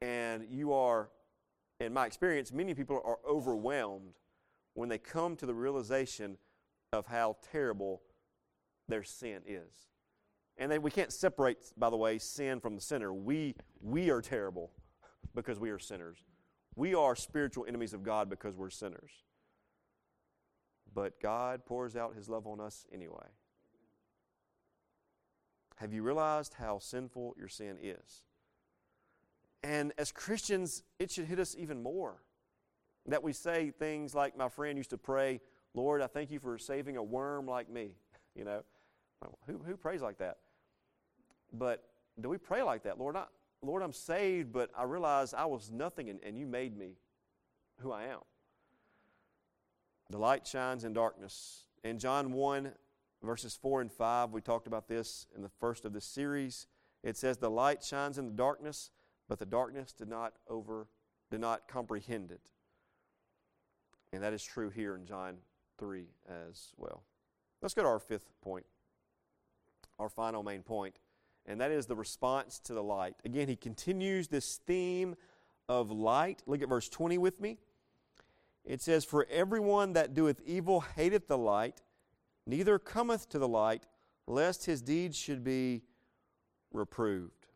And 0.02 0.46
you 0.50 0.74
are, 0.74 1.10
in 1.80 1.94
my 1.94 2.06
experience, 2.06 2.52
many 2.52 2.74
people 2.74 3.02
are 3.04 3.20
overwhelmed 3.28 4.14
when 4.74 4.90
they 4.90 4.98
come 4.98 5.36
to 5.38 5.46
the 5.46 5.54
realization 5.54 6.38
of 6.94 7.08
how 7.08 7.38
terrible 7.52 8.02
their 8.88 9.04
sin 9.04 9.42
is. 9.48 9.88
And 10.58 10.72
we 10.82 10.92
can't 10.92 11.12
separate, 11.12 11.74
by 11.78 11.90
the 11.90 11.98
way, 11.98 12.18
sin 12.18 12.60
from 12.60 12.76
the 12.76 12.82
sinner. 12.82 13.14
We, 13.14 13.56
we 13.82 14.10
are 14.10 14.22
terrible 14.22 14.72
because 15.34 15.60
we 15.60 15.70
are 15.70 15.80
sinners. 15.80 16.18
We 16.76 16.94
are 16.94 17.16
spiritual 17.16 17.66
enemies 17.68 17.94
of 17.94 18.04
God 18.04 18.30
because 18.30 18.56
we're 18.56 18.70
sinners. 18.70 19.12
But 20.94 21.22
God 21.22 21.66
pours 21.66 21.96
out 21.96 22.16
His 22.16 22.30
love 22.30 22.48
on 22.48 22.60
us 22.60 22.86
anyway. 22.94 23.28
Have 25.78 25.94
you 25.94 26.04
realized 26.04 26.54
how 26.54 26.80
sinful 26.80 27.36
your 27.38 27.50
sin 27.50 27.78
is? 27.82 28.24
And 29.62 29.94
as 29.98 30.12
Christians, 30.12 30.84
it 31.00 31.12
should 31.12 31.26
hit 31.26 31.40
us 31.40 31.56
even 31.58 31.82
more. 31.82 32.22
That 33.08 33.24
we 33.24 33.34
say 33.34 33.72
things 33.78 34.16
like 34.16 34.38
my 34.38 34.50
friend 34.50 34.78
used 34.78 34.90
to 34.92 34.98
pray, 34.98 35.42
Lord, 35.74 36.02
I 36.02 36.08
thank 36.08 36.32
you 36.32 36.40
for 36.40 36.58
saving 36.58 36.98
a 36.98 37.04
worm 37.04 37.46
like 37.46 37.70
me. 37.70 37.92
You 38.38 38.44
know, 38.44 38.64
who, 39.48 39.60
who 39.60 39.78
prays 39.78 40.02
like 40.02 40.18
that? 40.18 40.40
But 41.54 41.86
do 42.20 42.28
we 42.28 42.38
pray 42.38 42.64
like 42.64 42.84
that? 42.84 43.00
Lord, 43.00 43.16
Lord, 43.62 43.82
I'm 43.82 43.94
saved, 43.94 44.52
but 44.52 44.70
I 44.78 44.84
realize 44.84 45.34
I 45.34 45.46
was 45.46 45.72
nothing 45.72 46.10
and, 46.10 46.20
and 46.24 46.38
you 46.38 46.46
made 46.46 46.78
me 46.78 46.98
who 47.80 47.92
I 47.92 48.04
am. 48.04 48.20
The 50.10 50.18
light 50.18 50.46
shines 50.46 50.84
in 50.84 50.94
darkness. 50.94 51.66
In 51.84 51.98
John 51.98 52.32
1, 52.32 52.72
verses 53.24 53.58
4 53.60 53.82
and 53.82 53.92
5, 53.92 54.32
we 54.32 54.42
talked 54.42 54.68
about 54.68 54.88
this 54.88 55.28
in 55.36 55.42
the 55.42 55.50
first 55.50 55.86
of 55.86 55.94
this 55.94 56.06
series. 56.06 56.68
It 57.04 57.18
says, 57.18 57.38
The 57.38 57.50
light 57.50 57.84
shines 57.84 58.18
in 58.18 58.28
the 58.28 58.34
darkness, 58.34 58.92
but 59.28 59.40
the 59.40 59.46
darkness 59.46 59.92
did 59.92 60.10
not 60.10 60.34
over 60.48 60.88
did 61.32 61.42
not 61.42 61.68
comprehend 61.68 62.32
it. 62.32 62.42
And 64.14 64.22
that 64.22 64.32
is 64.32 64.44
true 64.44 64.70
here 64.70 64.96
in 64.96 65.06
John 65.06 65.38
3 65.80 66.06
as 66.30 66.72
well. 66.78 67.04
Let's 67.62 67.74
go 67.74 67.82
to 67.82 67.90
our 67.90 68.00
fifth 68.00 68.30
point, 68.42 68.66
our 69.98 70.08
final 70.08 70.44
main 70.44 70.62
point 70.62 70.96
and 71.48 71.62
that 71.62 71.72
is 71.72 71.86
the 71.86 71.96
response 71.96 72.60
to 72.60 72.74
the 72.74 72.84
light. 72.84 73.16
Again, 73.24 73.48
he 73.48 73.56
continues 73.56 74.28
this 74.28 74.60
theme 74.66 75.16
of 75.70 75.92
light. 75.92 76.42
Look 76.46 76.62
at 76.62 76.70
verse 76.70 76.90
20 76.90 77.18
with 77.18 77.40
me. 77.40 77.58
It 78.64 78.82
says, 78.82 79.06
For 79.06 79.28
everyone 79.30 79.94
that 79.94 80.14
doeth 80.14 80.42
evil 80.46 80.82
hateth 80.82 81.28
the 81.28 81.38
light, 81.38 81.82
neither 82.48 82.80
cometh 82.80 83.30
to 83.30 83.40
the 83.40 83.48
light, 83.48 83.86
lest 84.28 84.66
his 84.66 84.82
deeds 84.82 85.18
should 85.18 85.44
be 85.44 85.84
reproved. 86.74 87.48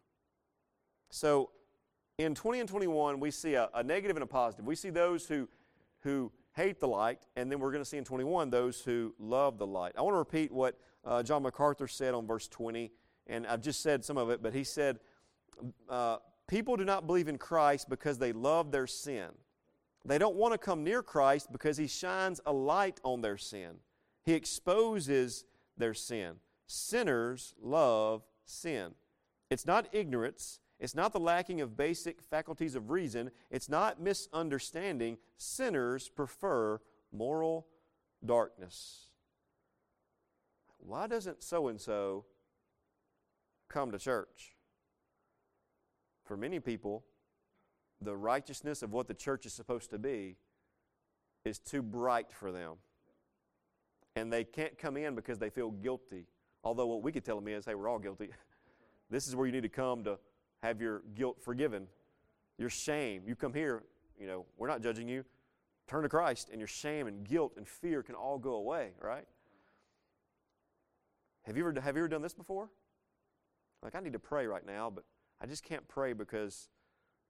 So, 1.10 1.52
in 2.19 2.36
20 2.36 2.60
and 2.60 2.69
21, 2.69 3.19
we 3.19 3.32
see 3.32 3.56
a, 3.56 3.69
a 3.73 3.82
negative 3.82 4.17
and 4.17 4.23
a 4.23 4.28
positive. 4.28 4.65
We 4.65 4.75
see 4.75 4.89
those 4.89 5.25
who, 5.25 5.47
who 6.02 6.32
hate 6.54 6.80
the 6.80 6.88
light, 6.88 7.25
and 7.36 7.52
then 7.52 7.60
we're 7.60 7.71
going 7.71 7.84
to 7.84 7.89
see 7.89 7.97
in 7.97 8.04
21 8.04 8.49
those 8.49 8.82
who 8.82 9.15
love 9.17 9.58
the 9.58 9.65
light. 9.65 9.93
I 9.97 10.02
want 10.02 10.13
to 10.13 10.19
repeat 10.19 10.52
what 10.52 10.78
uh, 11.06 11.23
John 11.23 11.43
MacArthur 11.43 11.88
said 11.88 12.13
on 12.13 12.28
verse 12.28 12.47
20 12.47 12.91
and 13.29 13.47
I've 13.47 13.61
just 13.61 13.81
said 13.81 14.03
some 14.03 14.17
of 14.17 14.29
it, 14.29 14.41
but 14.43 14.53
he 14.53 14.63
said, 14.63 14.99
uh, 15.89 16.17
People 16.49 16.75
do 16.77 16.83
not 16.83 17.05
believe 17.05 17.27
in 17.27 17.37
Christ 17.37 17.89
because 17.89 18.17
they 18.17 18.31
love 18.31 18.71
their 18.71 18.87
sin. 18.87 19.27
They 20.03 20.17
don't 20.17 20.35
want 20.35 20.53
to 20.53 20.57
come 20.57 20.83
near 20.83 21.03
Christ 21.03 21.51
because 21.51 21.77
he 21.77 21.85
shines 21.85 22.41
a 22.43 22.51
light 22.51 22.99
on 23.03 23.21
their 23.21 23.37
sin. 23.37 23.75
He 24.23 24.33
exposes 24.33 25.45
their 25.77 25.93
sin. 25.93 26.37
Sinners 26.65 27.53
love 27.61 28.23
sin. 28.45 28.95
It's 29.51 29.67
not 29.67 29.89
ignorance. 29.91 30.59
It's 30.79 30.95
not 30.95 31.13
the 31.13 31.19
lacking 31.19 31.61
of 31.61 31.77
basic 31.77 32.21
faculties 32.21 32.73
of 32.73 32.89
reason. 32.89 33.29
It's 33.51 33.69
not 33.69 34.01
misunderstanding. 34.01 35.19
Sinners 35.37 36.09
prefer 36.09 36.79
moral 37.11 37.67
darkness. 38.25 39.09
Why 40.77 41.05
doesn't 41.05 41.43
so 41.43 41.67
and 41.67 41.79
so 41.79 42.25
come 43.69 43.91
to 43.91 43.99
church. 43.99 44.55
For 46.25 46.36
many 46.36 46.60
people, 46.60 47.03
the 48.01 48.15
righteousness 48.15 48.82
of 48.82 48.91
what 48.91 49.08
the 49.08 49.13
church 49.13 49.45
is 49.45 49.53
supposed 49.53 49.89
to 49.91 49.97
be 49.97 50.36
is 51.45 51.60
too 51.60 51.82
bright 51.82 52.32
for 52.32 52.51
them. 52.51 52.73
And 54.15 54.32
they 54.32 54.43
can't 54.43 54.77
come 54.77 54.97
in 54.97 55.15
because 55.15 55.39
they 55.39 55.49
feel 55.49 55.71
guilty. 55.71 56.25
Although 56.63 56.88
what 56.88 57.03
we 57.03 57.12
could 57.12 57.23
tell 57.23 57.36
them 57.38 57.47
is, 57.47 57.65
hey, 57.65 57.75
we're 57.75 57.88
all 57.88 57.99
guilty. 57.99 58.29
this 59.10 59.27
is 59.27 59.36
where 59.36 59.45
you 59.45 59.51
need 59.51 59.63
to 59.63 59.69
come 59.69 60.03
to 60.03 60.19
have 60.62 60.82
your 60.82 61.03
guilt 61.15 61.41
forgiven, 61.41 61.88
your 62.58 62.69
shame. 62.69 63.23
You 63.25 63.36
come 63.36 63.53
here, 63.53 63.84
you 64.19 64.27
know, 64.27 64.45
we're 64.58 64.67
not 64.67 64.82
judging 64.82 65.08
you. 65.08 65.23
Turn 65.88 66.03
to 66.03 66.10
Christ, 66.10 66.49
and 66.51 66.60
your 66.60 66.67
shame 66.67 67.08
and 67.08 67.27
guilt 67.27 67.53
and 67.58 67.67
fear 67.67 68.03
can 68.03 68.13
all 68.13 68.38
go 68.38 68.55
away, 68.55 68.91
right? 69.01 69.25
Have 71.43 71.58
you 71.58 71.67
ever, 71.67 71.82
have 71.82 71.95
you 71.95 72.01
ever 72.01 72.08
done 72.08 72.21
this 72.21 72.34
before? 72.34 72.69
Like, 73.83 73.95
I 73.95 73.99
need 73.99 74.13
to 74.13 74.19
pray 74.19 74.47
right 74.47 74.65
now, 74.65 74.89
but 74.89 75.05
I 75.41 75.45
just 75.45 75.63
can't 75.63 75.87
pray 75.87 76.13
because, 76.13 76.69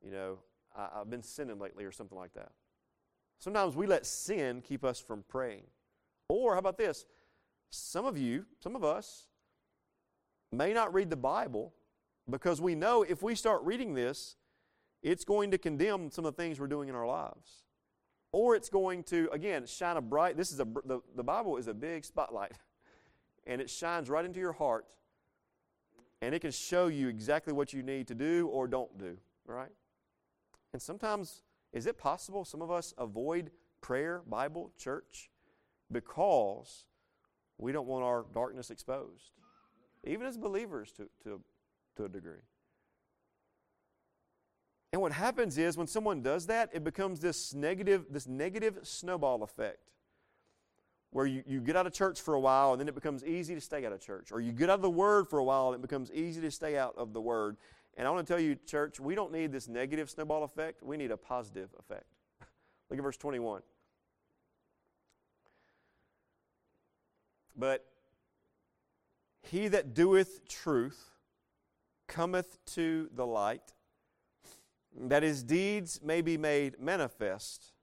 you 0.03 0.11
know, 0.11 0.39
I, 0.75 0.99
have 0.99 1.09
been 1.09 1.23
sinning 1.23 1.59
lately 1.59 1.85
or 1.85 1.91
something 1.91 2.17
like 2.17 2.33
that. 2.33 2.51
Sometimes 3.39 3.75
we 3.75 3.87
let 3.87 4.05
sin 4.05 4.61
keep 4.61 4.83
us 4.83 4.99
from 4.99 5.23
praying. 5.27 5.63
Or, 6.27 6.53
how 6.53 6.59
about 6.59 6.77
this? 6.77 7.05
Some 7.69 8.05
of 8.05 8.17
you, 8.17 8.45
some 8.59 8.75
of 8.75 8.83
us, 8.83 9.27
may 10.51 10.73
not 10.73 10.93
read 10.93 11.09
the 11.09 11.15
Bible 11.15 11.73
because 12.29 12.59
we 12.59 12.75
know 12.75 13.03
if 13.03 13.21
we 13.21 13.35
start 13.35 13.61
reading 13.63 13.93
this, 13.93 14.35
it's 15.01 15.23
going 15.23 15.51
to 15.51 15.57
condemn 15.57 16.11
some 16.11 16.25
of 16.25 16.35
the 16.35 16.41
things 16.41 16.59
we're 16.59 16.67
doing 16.67 16.89
in 16.89 16.95
our 16.95 17.07
lives. 17.07 17.63
Or 18.31 18.55
it's 18.55 18.69
going 18.69 19.03
to, 19.05 19.29
again, 19.31 19.65
shine 19.65 19.97
a 19.97 20.01
bright, 20.01 20.37
this 20.37 20.51
is 20.51 20.59
a, 20.59 20.65
the, 20.85 20.99
the 21.15 21.23
Bible 21.23 21.57
is 21.57 21.67
a 21.67 21.73
big 21.73 22.05
spotlight. 22.05 22.53
And 23.47 23.61
it 23.61 23.69
shines 23.69 24.11
right 24.11 24.23
into 24.23 24.39
your 24.39 24.51
heart 24.51 24.85
and 26.21 26.35
it 26.35 26.39
can 26.39 26.51
show 26.51 26.87
you 26.87 27.07
exactly 27.07 27.53
what 27.53 27.73
you 27.73 27.81
need 27.81 28.07
to 28.07 28.15
do 28.15 28.47
or 28.47 28.67
don't 28.67 28.97
do, 28.97 29.17
right? 29.45 29.71
And 30.73 30.81
sometimes, 30.81 31.43
is 31.73 31.85
it 31.87 31.97
possible 31.97 32.45
some 32.45 32.61
of 32.61 32.71
us 32.71 32.93
avoid 32.97 33.51
prayer, 33.81 34.21
Bible, 34.27 34.71
church 34.77 35.29
because 35.91 36.85
we 37.57 37.71
don't 37.71 37.87
want 37.87 38.03
our 38.03 38.25
darkness 38.33 38.69
exposed? 38.69 39.31
Even 40.03 40.27
as 40.27 40.37
believers 40.37 40.91
to, 40.93 41.09
to, 41.23 41.41
to 41.97 42.05
a 42.05 42.09
degree. 42.09 42.41
And 44.91 45.01
what 45.01 45.11
happens 45.11 45.57
is 45.57 45.77
when 45.77 45.87
someone 45.87 46.21
does 46.21 46.47
that, 46.47 46.69
it 46.73 46.83
becomes 46.83 47.19
this 47.19 47.53
negative, 47.53 48.05
this 48.09 48.27
negative 48.27 48.79
snowball 48.83 49.43
effect 49.43 49.89
where 51.11 51.25
you, 51.25 51.43
you 51.47 51.59
get 51.59 51.75
out 51.75 51.87
of 51.87 51.93
church 51.93 52.21
for 52.21 52.35
a 52.35 52.39
while 52.39 52.71
and 52.71 52.79
then 52.79 52.87
it 52.87 52.95
becomes 52.95 53.23
easy 53.25 53.55
to 53.55 53.61
stay 53.61 53.85
out 53.85 53.91
of 53.91 53.99
church. 53.99 54.31
Or 54.31 54.39
you 54.39 54.51
get 54.51 54.69
out 54.69 54.75
of 54.75 54.81
the 54.81 54.89
Word 54.89 55.27
for 55.27 55.39
a 55.39 55.43
while 55.43 55.67
and 55.67 55.75
it 55.75 55.81
becomes 55.81 56.11
easy 56.11 56.41
to 56.41 56.51
stay 56.51 56.77
out 56.77 56.93
of 56.97 57.13
the 57.13 57.21
Word. 57.21 57.57
And 57.97 58.07
I 58.07 58.11
want 58.11 58.25
to 58.25 58.33
tell 58.33 58.41
you, 58.41 58.55
church, 58.55 58.99
we 58.99 59.15
don't 59.15 59.31
need 59.31 59.51
this 59.51 59.67
negative 59.67 60.09
snowball 60.09 60.43
effect. 60.43 60.83
We 60.83 60.97
need 60.97 61.11
a 61.11 61.17
positive 61.17 61.69
effect. 61.79 62.05
Look 62.89 62.99
at 62.99 63.03
verse 63.03 63.17
21. 63.17 63.61
But 67.57 67.85
he 69.41 69.67
that 69.67 69.93
doeth 69.93 70.47
truth 70.47 71.11
cometh 72.07 72.63
to 72.67 73.09
the 73.13 73.25
light, 73.25 73.73
that 74.97 75.23
his 75.23 75.43
deeds 75.43 75.99
may 76.03 76.21
be 76.21 76.37
made 76.37 76.79
manifest 76.79 77.73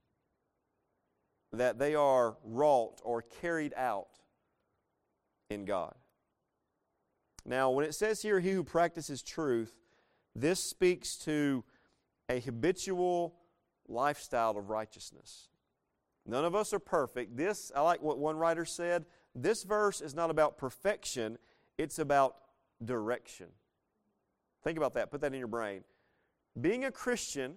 that 1.60 1.78
they 1.78 1.94
are 1.94 2.36
wrought 2.44 3.00
or 3.04 3.22
carried 3.22 3.74
out 3.76 4.08
in 5.50 5.64
God. 5.64 5.94
Now, 7.44 7.70
when 7.70 7.84
it 7.84 7.94
says 7.94 8.22
here, 8.22 8.40
he 8.40 8.50
who 8.50 8.64
practices 8.64 9.22
truth, 9.22 9.72
this 10.34 10.60
speaks 10.60 11.16
to 11.18 11.64
a 12.28 12.40
habitual 12.40 13.36
lifestyle 13.88 14.56
of 14.58 14.68
righteousness. 14.68 15.48
None 16.26 16.44
of 16.44 16.56
us 16.56 16.72
are 16.72 16.80
perfect. 16.80 17.36
This, 17.36 17.70
I 17.74 17.82
like 17.82 18.02
what 18.02 18.18
one 18.18 18.36
writer 18.36 18.64
said, 18.64 19.06
this 19.34 19.62
verse 19.62 20.00
is 20.00 20.14
not 20.14 20.30
about 20.30 20.58
perfection, 20.58 21.38
it's 21.78 21.98
about 21.98 22.36
direction. 22.84 23.46
Think 24.64 24.76
about 24.76 24.94
that. 24.94 25.10
Put 25.12 25.20
that 25.20 25.32
in 25.32 25.38
your 25.38 25.46
brain. 25.46 25.84
Being 26.60 26.84
a 26.84 26.90
Christian 26.90 27.54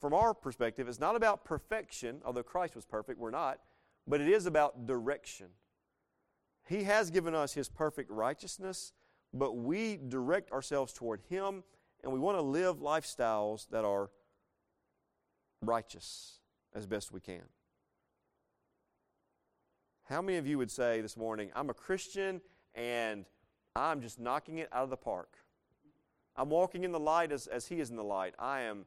from 0.00 0.14
our 0.14 0.32
perspective, 0.34 0.88
it's 0.88 1.00
not 1.00 1.16
about 1.16 1.44
perfection, 1.44 2.20
although 2.24 2.42
Christ 2.42 2.74
was 2.74 2.84
perfect, 2.84 3.18
we're 3.18 3.30
not, 3.30 3.60
but 4.06 4.20
it 4.20 4.28
is 4.28 4.46
about 4.46 4.86
direction. 4.86 5.48
He 6.66 6.84
has 6.84 7.10
given 7.10 7.34
us 7.34 7.52
His 7.52 7.68
perfect 7.68 8.10
righteousness, 8.10 8.92
but 9.34 9.56
we 9.56 9.98
direct 10.08 10.52
ourselves 10.52 10.92
toward 10.92 11.20
Him, 11.28 11.62
and 12.02 12.12
we 12.12 12.18
want 12.18 12.38
to 12.38 12.42
live 12.42 12.78
lifestyles 12.78 13.68
that 13.70 13.84
are 13.84 14.10
righteous 15.62 16.40
as 16.74 16.86
best 16.86 17.12
we 17.12 17.20
can. 17.20 17.42
How 20.04 20.22
many 20.22 20.38
of 20.38 20.46
you 20.46 20.58
would 20.58 20.70
say 20.70 21.00
this 21.00 21.16
morning, 21.16 21.50
I'm 21.54 21.70
a 21.70 21.74
Christian 21.74 22.40
and 22.74 23.26
I'm 23.76 24.00
just 24.00 24.18
knocking 24.18 24.58
it 24.58 24.68
out 24.72 24.84
of 24.84 24.90
the 24.90 24.96
park? 24.96 25.36
I'm 26.36 26.48
walking 26.48 26.84
in 26.84 26.90
the 26.90 26.98
light 26.98 27.32
as, 27.32 27.46
as 27.46 27.66
He 27.66 27.80
is 27.80 27.90
in 27.90 27.96
the 27.96 28.04
light. 28.04 28.34
I 28.38 28.62
am, 28.62 28.86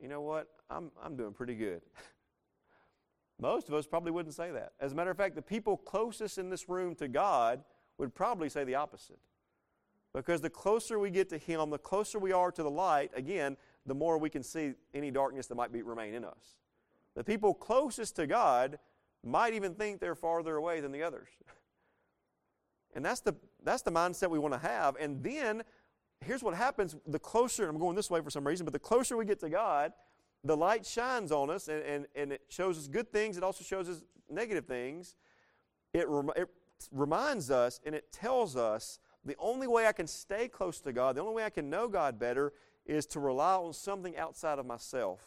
you 0.00 0.08
know 0.08 0.20
what? 0.20 0.48
I'm, 0.70 0.90
I'm 1.02 1.16
doing 1.16 1.32
pretty 1.32 1.54
good. 1.54 1.82
Most 3.40 3.68
of 3.68 3.74
us 3.74 3.86
probably 3.86 4.10
wouldn't 4.10 4.34
say 4.34 4.50
that. 4.50 4.72
As 4.80 4.92
a 4.92 4.94
matter 4.94 5.10
of 5.10 5.16
fact, 5.16 5.36
the 5.36 5.42
people 5.42 5.76
closest 5.76 6.38
in 6.38 6.50
this 6.50 6.68
room 6.68 6.94
to 6.96 7.08
God 7.08 7.62
would 7.96 8.14
probably 8.14 8.48
say 8.48 8.64
the 8.64 8.74
opposite. 8.74 9.18
Because 10.14 10.40
the 10.40 10.50
closer 10.50 10.98
we 10.98 11.10
get 11.10 11.28
to 11.28 11.38
Him, 11.38 11.70
the 11.70 11.78
closer 11.78 12.18
we 12.18 12.32
are 12.32 12.50
to 12.50 12.62
the 12.62 12.70
light, 12.70 13.10
again, 13.14 13.56
the 13.86 13.94
more 13.94 14.18
we 14.18 14.30
can 14.30 14.42
see 14.42 14.72
any 14.94 15.10
darkness 15.10 15.46
that 15.46 15.54
might 15.54 15.72
be, 15.72 15.82
remain 15.82 16.14
in 16.14 16.24
us. 16.24 16.56
The 17.14 17.22
people 17.22 17.54
closest 17.54 18.16
to 18.16 18.26
God 18.26 18.78
might 19.24 19.52
even 19.52 19.74
think 19.74 20.00
they're 20.00 20.14
farther 20.14 20.56
away 20.56 20.80
than 20.80 20.92
the 20.92 21.02
others. 21.02 21.28
And 22.94 23.04
that's 23.04 23.20
the, 23.20 23.36
that's 23.62 23.82
the 23.82 23.92
mindset 23.92 24.30
we 24.30 24.38
want 24.38 24.54
to 24.54 24.58
have. 24.58 24.96
And 24.98 25.22
then, 25.22 25.62
here's 26.24 26.42
what 26.42 26.54
happens 26.54 26.96
the 27.06 27.18
closer, 27.18 27.68
I'm 27.68 27.78
going 27.78 27.96
this 27.96 28.10
way 28.10 28.20
for 28.20 28.30
some 28.30 28.46
reason, 28.46 28.64
but 28.64 28.72
the 28.72 28.78
closer 28.78 29.16
we 29.16 29.24
get 29.24 29.40
to 29.40 29.48
God, 29.48 29.92
the 30.44 30.56
light 30.56 30.86
shines 30.86 31.32
on 31.32 31.50
us 31.50 31.68
and, 31.68 31.82
and, 31.82 32.06
and 32.14 32.32
it 32.32 32.42
shows 32.48 32.78
us 32.78 32.88
good 32.88 33.12
things, 33.12 33.36
it 33.36 33.42
also 33.42 33.64
shows 33.64 33.88
us 33.88 34.02
negative 34.30 34.66
things. 34.66 35.16
It, 35.94 36.06
rem- 36.08 36.30
it 36.36 36.48
reminds 36.92 37.50
us 37.50 37.80
and 37.84 37.94
it 37.94 38.12
tells 38.12 38.56
us 38.56 38.98
the 39.24 39.36
only 39.38 39.66
way 39.66 39.86
I 39.86 39.92
can 39.92 40.06
stay 40.06 40.48
close 40.48 40.80
to 40.80 40.92
God, 40.92 41.16
the 41.16 41.20
only 41.20 41.34
way 41.34 41.44
I 41.44 41.50
can 41.50 41.68
know 41.70 41.88
God 41.88 42.18
better, 42.18 42.52
is 42.86 43.04
to 43.06 43.20
rely 43.20 43.54
on 43.54 43.72
something 43.72 44.16
outside 44.16 44.58
of 44.58 44.64
myself, 44.64 45.20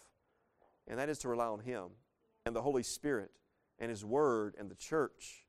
and 0.87 0.97
that 0.97 1.09
is 1.09 1.19
to 1.19 1.29
rely 1.29 1.45
on 1.45 1.59
Him 1.59 1.89
and 2.45 2.55
the 2.55 2.61
Holy 2.61 2.83
Spirit 2.83 3.31
and 3.77 3.89
His 3.89 4.03
Word 4.03 4.55
and 4.57 4.69
the 4.69 4.75
church, 4.75 5.45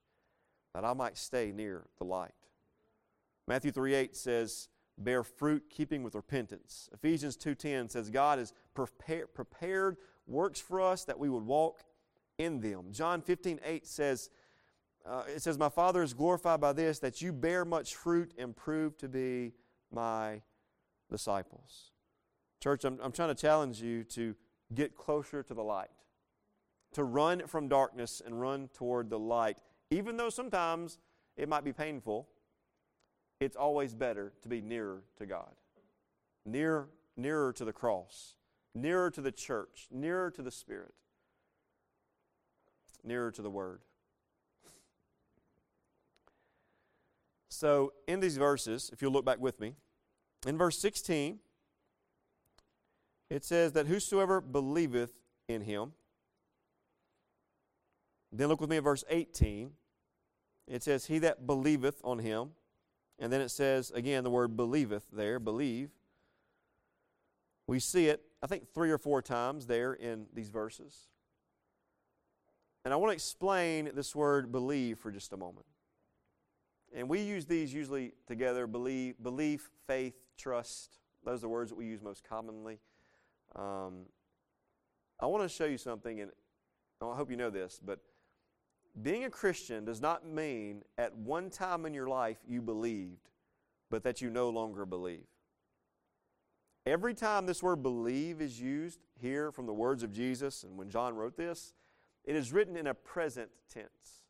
that 0.75 0.85
I 0.85 0.93
might 0.93 1.17
stay 1.17 1.53
near 1.53 1.85
the 1.99 2.05
light. 2.05 2.35
Matthew 3.49 3.71
3 3.71 3.95
8 3.95 4.17
says, 4.17 4.69
bear 4.99 5.23
fruit 5.23 5.65
keeping 5.71 6.03
with 6.03 6.15
repentance. 6.15 6.89
Ephesians 6.93 7.37
2:10 7.37 7.89
says 7.89 8.11
God 8.11 8.39
has 8.39 8.53
prepare, 8.75 9.27
prepared 9.27 9.97
works 10.27 10.61
for 10.61 10.81
us 10.81 11.05
that 11.05 11.19
we 11.19 11.29
would 11.29 11.45
walk 11.45 11.85
in 12.39 12.61
them. 12.61 12.93
John 12.93 13.23
15:8 13.23 13.87
says 13.87 14.31
uh, 15.05 15.25
it 15.27 15.43
says 15.43 15.59
my 15.59 15.69
Father 15.69 16.03
is 16.03 16.15
glorified 16.15 16.61
by 16.61 16.73
this 16.73 16.99
that 17.01 17.21
you 17.21 17.33
bear 17.33 17.65
much 17.65 17.97
fruit 17.97 18.33
and 18.39 18.55
prove 18.55 18.97
to 18.99 19.09
be 19.09 19.53
my 19.91 20.43
disciples. 21.11 21.91
Church, 22.61 22.85
I'm, 22.85 22.99
I'm 23.03 23.13
trying 23.13 23.35
to 23.35 23.41
challenge 23.41 23.83
you 23.83 24.05
to 24.05 24.37
get 24.73 24.97
closer 24.97 25.43
to 25.43 25.55
the 25.55 25.63
light, 25.63 25.91
to 26.93 27.03
run 27.03 27.47
from 27.49 27.69
darkness 27.69 28.23
and 28.25 28.41
run 28.41 28.69
toward 28.73 29.11
the 29.11 29.19
light, 29.19 29.57
even 29.91 30.17
though 30.17 30.31
sometimes 30.31 30.99
it 31.37 31.49
might 31.49 31.65
be 31.65 31.73
painful 31.73 32.29
it's 33.45 33.57
always 33.57 33.95
better 33.95 34.33
to 34.43 34.49
be 34.49 34.61
nearer 34.61 35.03
to 35.17 35.27
God, 35.27 35.55
near, 36.45 36.89
nearer 37.17 37.53
to 37.53 37.65
the 37.65 37.73
cross, 37.73 38.37
nearer 38.75 39.11
to 39.11 39.21
the 39.21 39.33
church, 39.33 39.89
nearer 39.91 40.31
to 40.31 40.43
the 40.43 40.51
Spirit, 40.51 40.95
nearer 43.05 43.31
to 43.31 43.43
the 43.43 43.51
Word. 43.51 43.81
So, 47.49 47.93
in 48.09 48.21
these 48.21 48.37
verses, 48.37 48.91
if 48.93 49.03
you'll 49.03 49.13
look 49.13 49.25
back 49.25 49.41
with 49.41 49.61
me, 49.61 49.75
in 50.47 50.59
verse 50.59 50.79
16, 50.79 51.39
it 53.31 53.45
says 53.45 53.73
that 53.73 53.87
whosoever 53.87 54.41
believeth 54.41 55.13
in 55.49 55.63
him, 55.63 55.93
then 58.33 58.49
look 58.49 58.61
with 58.61 58.71
me 58.71 58.79
at 58.79 58.85
verse 58.85 59.05
18. 59.09 59.71
It 60.67 60.83
says, 60.83 61.07
He 61.07 61.19
that 61.21 61.47
believeth 61.47 62.01
on 62.03 62.19
him, 62.19 62.51
and 63.19 63.33
then 63.33 63.41
it 63.41 63.51
says, 63.51 63.91
again, 63.93 64.25
the 64.25 64.31
word 64.31 64.57
believeth 64.57 65.05
there, 65.13 65.39
believe. 65.39 65.91
We 67.67 67.79
see 67.79 68.09
it, 68.09 68.23
I 68.43 68.47
think, 68.47 68.73
three 68.75 68.91
or 68.91 68.99
four 68.99 69.23
times 69.23 69.67
there 69.67 69.93
in 69.93 70.27
these 70.35 70.49
verses. 70.49 71.09
And 72.85 72.93
I 72.93 72.97
want 72.97 73.11
to 73.11 73.15
explain 73.15 73.91
this 73.95 74.15
word 74.15 74.51
believe 74.51 74.99
for 74.99 75.13
just 75.13 75.33
a 75.33 75.37
moment. 75.37 75.67
And 76.95 77.09
we 77.09 77.21
use 77.21 77.47
these 77.47 77.73
usually 77.73 78.13
together 78.27 78.67
believe, 78.67 79.15
belief, 79.23 79.71
faith, 79.87 80.15
trust. 80.37 80.99
Those 81.25 81.39
are 81.39 81.43
the 81.43 81.49
words 81.49 81.71
that 81.71 81.77
we 81.77 81.87
use 81.87 82.03
most 82.03 82.25
commonly. 82.29 82.81
Um, 83.55 84.07
I 85.21 85.27
want 85.27 85.45
to 85.45 85.49
show 85.49 85.65
you 85.65 85.79
something, 85.79 86.21
and 86.21 86.31
I 87.01 87.15
hope 87.15 87.31
you 87.31 87.37
know 87.37 87.51
this, 87.51 87.81
but 87.83 88.01
being 89.01 89.25
a 89.25 89.31
Christian 89.31 89.85
does 89.85 90.01
not 90.01 90.27
mean 90.27 90.83
at 90.99 91.17
one 91.17 91.49
time 91.49 91.87
in 91.87 91.95
your 91.95 92.09
life 92.09 92.39
you 92.47 92.61
believed, 92.61 93.31
but 93.91 94.03
that 94.03 94.21
you 94.21 94.29
no 94.29 94.51
longer 94.51 94.85
believe. 94.85 95.27
Every 96.85 97.15
time 97.15 97.47
this 97.47 97.63
word 97.63 97.83
believe 97.83 98.43
is 98.43 98.61
used 98.61 98.99
here 99.21 99.53
from 99.53 99.67
the 99.67 99.73
words 99.73 100.03
of 100.03 100.13
Jesus, 100.13 100.65
and 100.65 100.77
when 100.77 100.91
John 100.91 101.15
wrote 101.15 101.37
this, 101.37 101.75
it 102.25 102.37
is 102.37 102.53
written 102.53 102.77
in 102.77 102.89
a 102.89 102.95
present 102.95 103.51
tense. 103.73 104.23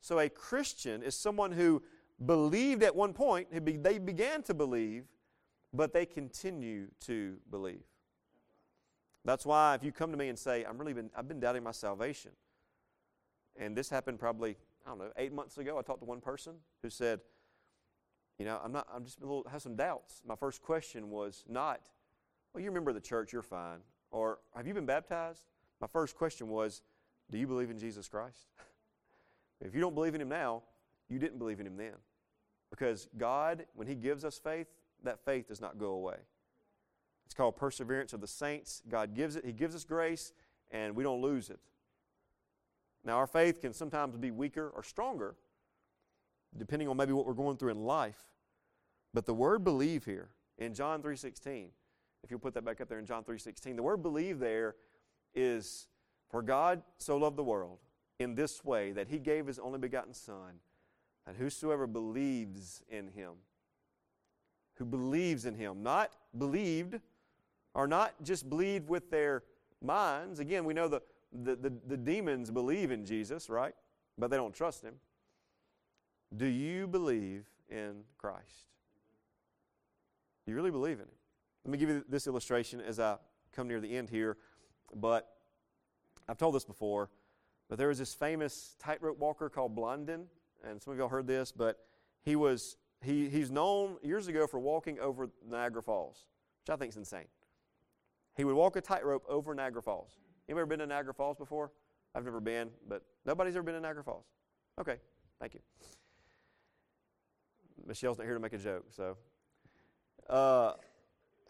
So 0.00 0.20
a 0.20 0.28
Christian 0.28 1.02
is 1.02 1.16
someone 1.16 1.50
who 1.52 1.82
believed 2.24 2.82
at 2.82 2.94
one 2.94 3.12
point, 3.12 3.48
they 3.50 3.98
began 3.98 4.42
to 4.42 4.54
believe, 4.54 5.04
but 5.72 5.92
they 5.92 6.06
continue 6.06 6.86
to 7.06 7.36
believe. 7.50 7.82
That's 9.24 9.44
why 9.44 9.74
if 9.74 9.82
you 9.82 9.90
come 9.92 10.12
to 10.12 10.16
me 10.16 10.28
and 10.28 10.38
say, 10.38 10.64
I'm 10.64 10.78
really 10.78 10.92
been, 10.92 11.10
I've 11.16 11.26
been 11.26 11.40
doubting 11.40 11.64
my 11.64 11.72
salvation, 11.72 12.30
and 13.58 13.76
this 13.76 13.88
happened 13.88 14.18
probably, 14.18 14.56
I 14.84 14.90
don't 14.90 14.98
know, 14.98 15.10
eight 15.16 15.32
months 15.32 15.58
ago. 15.58 15.78
I 15.78 15.82
talked 15.82 16.00
to 16.00 16.06
one 16.06 16.20
person 16.20 16.54
who 16.82 16.90
said, 16.90 17.20
you 18.38 18.44
know, 18.44 18.60
I'm 18.62 18.72
not, 18.72 18.86
I'm 18.94 19.04
just 19.04 19.20
a 19.20 19.24
little, 19.24 19.46
have 19.50 19.62
some 19.62 19.76
doubts. 19.76 20.22
My 20.26 20.36
first 20.36 20.62
question 20.62 21.10
was 21.10 21.44
not, 21.48 21.80
well, 22.52 22.62
you 22.62 22.70
remember 22.70 22.92
the 22.92 23.00
church, 23.00 23.32
you're 23.32 23.42
fine. 23.42 23.78
Or, 24.10 24.38
have 24.54 24.66
you 24.66 24.74
been 24.74 24.86
baptized? 24.86 25.42
My 25.80 25.86
first 25.86 26.16
question 26.16 26.48
was, 26.48 26.82
do 27.30 27.38
you 27.38 27.46
believe 27.46 27.70
in 27.70 27.78
Jesus 27.78 28.08
Christ? 28.08 28.46
if 29.60 29.74
you 29.74 29.80
don't 29.80 29.94
believe 29.94 30.14
in 30.14 30.20
Him 30.20 30.28
now, 30.28 30.62
you 31.08 31.18
didn't 31.18 31.38
believe 31.38 31.60
in 31.60 31.66
Him 31.66 31.76
then. 31.76 31.94
Because 32.70 33.08
God, 33.16 33.66
when 33.74 33.86
He 33.86 33.94
gives 33.94 34.24
us 34.24 34.38
faith, 34.38 34.68
that 35.02 35.24
faith 35.24 35.48
does 35.48 35.60
not 35.60 35.78
go 35.78 35.92
away. 35.92 36.16
It's 37.24 37.34
called 37.34 37.56
perseverance 37.56 38.12
of 38.12 38.20
the 38.20 38.26
saints. 38.26 38.82
God 38.88 39.14
gives 39.14 39.36
it, 39.36 39.44
He 39.44 39.52
gives 39.52 39.74
us 39.74 39.84
grace, 39.84 40.32
and 40.70 40.94
we 40.94 41.02
don't 41.02 41.20
lose 41.20 41.50
it. 41.50 41.58
Now, 43.06 43.18
our 43.18 43.28
faith 43.28 43.60
can 43.60 43.72
sometimes 43.72 44.16
be 44.16 44.32
weaker 44.32 44.72
or 44.74 44.82
stronger, 44.82 45.36
depending 46.58 46.88
on 46.88 46.96
maybe 46.96 47.12
what 47.12 47.24
we're 47.24 47.34
going 47.34 47.56
through 47.56 47.70
in 47.70 47.84
life. 47.84 48.24
But 49.14 49.26
the 49.26 49.32
word 49.32 49.62
believe 49.62 50.04
here 50.04 50.30
in 50.58 50.74
John 50.74 51.02
3.16, 51.02 51.68
if 52.24 52.30
you'll 52.32 52.40
put 52.40 52.52
that 52.54 52.64
back 52.64 52.80
up 52.80 52.88
there 52.88 52.98
in 52.98 53.06
John 53.06 53.22
3.16, 53.22 53.76
the 53.76 53.82
word 53.82 54.02
believe 54.02 54.40
there 54.40 54.74
is, 55.36 55.86
for 56.28 56.42
God 56.42 56.82
so 56.98 57.16
loved 57.16 57.36
the 57.36 57.44
world 57.44 57.78
in 58.18 58.34
this 58.34 58.64
way 58.64 58.90
that 58.90 59.06
he 59.06 59.20
gave 59.20 59.46
his 59.46 59.60
only 59.60 59.78
begotten 59.78 60.12
Son, 60.12 60.58
that 61.26 61.36
whosoever 61.36 61.86
believes 61.86 62.82
in 62.88 63.06
him, 63.06 63.34
who 64.74 64.84
believes 64.84 65.46
in 65.46 65.54
him, 65.54 65.80
not 65.84 66.10
believed, 66.36 66.98
or 67.72 67.86
not 67.86 68.14
just 68.24 68.50
believed 68.50 68.88
with 68.88 69.10
their 69.12 69.44
minds. 69.80 70.40
Again, 70.40 70.64
we 70.64 70.74
know 70.74 70.88
the 70.88 71.02
the, 71.42 71.56
the, 71.56 71.72
the 71.86 71.96
demons 71.96 72.50
believe 72.50 72.90
in 72.90 73.04
Jesus, 73.04 73.48
right? 73.48 73.74
But 74.18 74.30
they 74.30 74.36
don't 74.36 74.54
trust 74.54 74.82
him. 74.82 74.94
Do 76.36 76.46
you 76.46 76.86
believe 76.86 77.46
in 77.68 78.02
Christ? 78.18 78.66
Do 80.44 80.52
you 80.52 80.56
really 80.56 80.70
believe 80.70 80.98
in 80.98 81.04
him? 81.04 81.14
Let 81.64 81.72
me 81.72 81.78
give 81.78 81.88
you 81.88 82.04
this 82.08 82.26
illustration 82.26 82.80
as 82.80 83.00
I 83.00 83.16
come 83.52 83.68
near 83.68 83.80
the 83.80 83.96
end 83.96 84.10
here. 84.10 84.36
But 84.94 85.28
I've 86.28 86.38
told 86.38 86.54
this 86.54 86.64
before, 86.64 87.10
but 87.68 87.78
there 87.78 87.88
was 87.88 87.98
this 87.98 88.14
famous 88.14 88.76
tightrope 88.78 89.18
walker 89.18 89.48
called 89.48 89.74
Blondin, 89.74 90.26
and 90.64 90.80
some 90.80 90.92
of 90.92 90.98
y'all 90.98 91.08
heard 91.08 91.26
this, 91.26 91.52
but 91.52 91.78
he 92.22 92.36
was 92.36 92.76
he, 93.02 93.28
he's 93.28 93.50
known 93.50 93.96
years 94.02 94.26
ago 94.26 94.46
for 94.46 94.58
walking 94.58 94.98
over 95.00 95.28
Niagara 95.48 95.82
Falls, 95.82 96.24
which 96.62 96.72
I 96.72 96.76
think 96.76 96.90
is 96.92 96.96
insane. 96.96 97.26
He 98.36 98.44
would 98.44 98.54
walk 98.54 98.76
a 98.76 98.80
tightrope 98.80 99.24
over 99.28 99.54
Niagara 99.54 99.82
Falls. 99.82 100.12
Anybody 100.48 100.60
ever 100.60 100.66
been 100.66 100.78
to 100.80 100.86
Niagara 100.86 101.14
Falls 101.14 101.36
before? 101.36 101.72
I've 102.14 102.24
never 102.24 102.40
been, 102.40 102.70
but 102.88 103.02
nobody's 103.24 103.56
ever 103.56 103.62
been 103.62 103.74
to 103.74 103.80
Niagara 103.80 104.04
Falls. 104.04 104.24
Okay, 104.80 104.96
thank 105.40 105.54
you. 105.54 105.60
Michelle's 107.86 108.18
not 108.18 108.24
here 108.24 108.34
to 108.34 108.40
make 108.40 108.52
a 108.52 108.58
joke, 108.58 108.86
so. 108.90 109.16
Uh, 110.28 110.72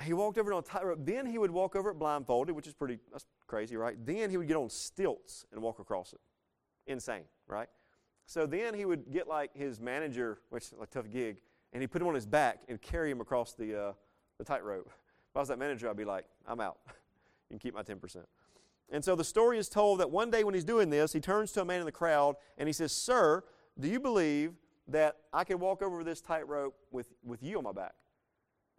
he 0.02 0.12
walked 0.12 0.38
over 0.38 0.52
on 0.52 0.62
tightrope. 0.62 0.98
Then 1.02 1.26
he 1.26 1.38
would 1.38 1.50
walk 1.50 1.76
over 1.76 1.90
it 1.90 1.94
blindfolded, 1.94 2.54
which 2.54 2.66
is 2.66 2.74
pretty, 2.74 2.98
that's 3.10 3.26
crazy, 3.46 3.76
right? 3.76 3.96
Then 4.04 4.30
he 4.30 4.36
would 4.36 4.48
get 4.48 4.56
on 4.56 4.68
stilts 4.68 5.46
and 5.52 5.62
walk 5.62 5.78
across 5.78 6.12
it. 6.12 6.20
Insane, 6.86 7.22
right? 7.46 7.68
So 8.26 8.44
then 8.46 8.74
he 8.74 8.84
would 8.84 9.10
get 9.10 9.28
like 9.28 9.56
his 9.56 9.80
manager, 9.80 10.38
which 10.50 10.64
is 10.64 10.74
a 10.80 10.86
tough 10.86 11.10
gig, 11.10 11.40
and 11.72 11.82
he'd 11.82 11.90
put 11.90 12.02
him 12.02 12.08
on 12.08 12.14
his 12.14 12.26
back 12.26 12.60
and 12.68 12.80
carry 12.80 13.10
him 13.10 13.20
across 13.20 13.54
the, 13.54 13.88
uh, 13.88 13.92
the 14.38 14.44
tightrope. 14.44 14.86
If 14.86 15.36
I 15.36 15.40
was 15.40 15.48
that 15.48 15.58
manager, 15.58 15.88
I'd 15.88 15.96
be 15.96 16.04
like, 16.04 16.26
I'm 16.46 16.60
out. 16.60 16.78
you 16.86 16.94
can 17.50 17.58
keep 17.58 17.74
my 17.74 17.82
10%. 17.82 18.24
And 18.90 19.04
so 19.04 19.16
the 19.16 19.24
story 19.24 19.58
is 19.58 19.68
told 19.68 20.00
that 20.00 20.10
one 20.10 20.30
day 20.30 20.44
when 20.44 20.54
he's 20.54 20.64
doing 20.64 20.90
this, 20.90 21.12
he 21.12 21.20
turns 21.20 21.52
to 21.52 21.62
a 21.62 21.64
man 21.64 21.80
in 21.80 21.86
the 21.86 21.92
crowd 21.92 22.36
and 22.56 22.68
he 22.68 22.72
says, 22.72 22.92
Sir, 22.92 23.42
do 23.78 23.88
you 23.88 23.98
believe 23.98 24.52
that 24.88 25.16
I 25.32 25.44
could 25.44 25.58
walk 25.58 25.82
over 25.82 26.04
this 26.04 26.20
tightrope 26.20 26.76
with, 26.92 27.12
with 27.24 27.42
you 27.42 27.58
on 27.58 27.64
my 27.64 27.72
back? 27.72 27.94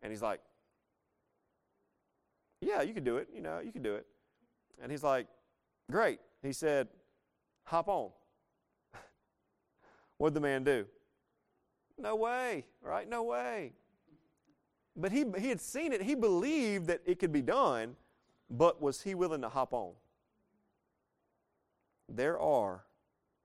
And 0.01 0.11
he's 0.11 0.21
like, 0.21 0.39
Yeah, 2.61 2.81
you 2.81 2.93
could 2.93 3.03
do 3.03 3.17
it. 3.17 3.27
You 3.33 3.41
know, 3.41 3.59
you 3.59 3.71
could 3.71 3.83
do 3.83 3.95
it. 3.95 4.05
And 4.81 4.91
he's 4.91 5.03
like, 5.03 5.27
Great. 5.91 6.19
He 6.41 6.53
said, 6.53 6.87
Hop 7.65 7.89
on. 7.89 8.11
What'd 10.17 10.33
the 10.33 10.41
man 10.41 10.63
do? 10.63 10.85
No 11.97 12.15
way, 12.15 12.65
right? 12.81 13.09
No 13.09 13.23
way. 13.23 13.73
But 14.95 15.11
he, 15.11 15.25
he 15.37 15.49
had 15.49 15.61
seen 15.61 15.93
it. 15.93 16.01
He 16.01 16.15
believed 16.15 16.87
that 16.87 17.01
it 17.05 17.19
could 17.19 17.31
be 17.31 17.41
done, 17.41 17.95
but 18.49 18.81
was 18.81 19.01
he 19.01 19.15
willing 19.15 19.41
to 19.41 19.49
hop 19.49 19.73
on? 19.73 19.93
There 22.09 22.39
are, 22.39 22.83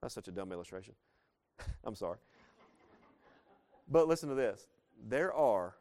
that's 0.01 0.13
such 0.13 0.27
a 0.27 0.31
dumb 0.31 0.51
illustration. 0.51 0.95
I'm 1.83 1.95
sorry. 1.95 2.17
But 3.89 4.07
listen 4.07 4.29
to 4.29 4.35
this 4.35 4.67
there 5.05 5.33
are 5.33 5.75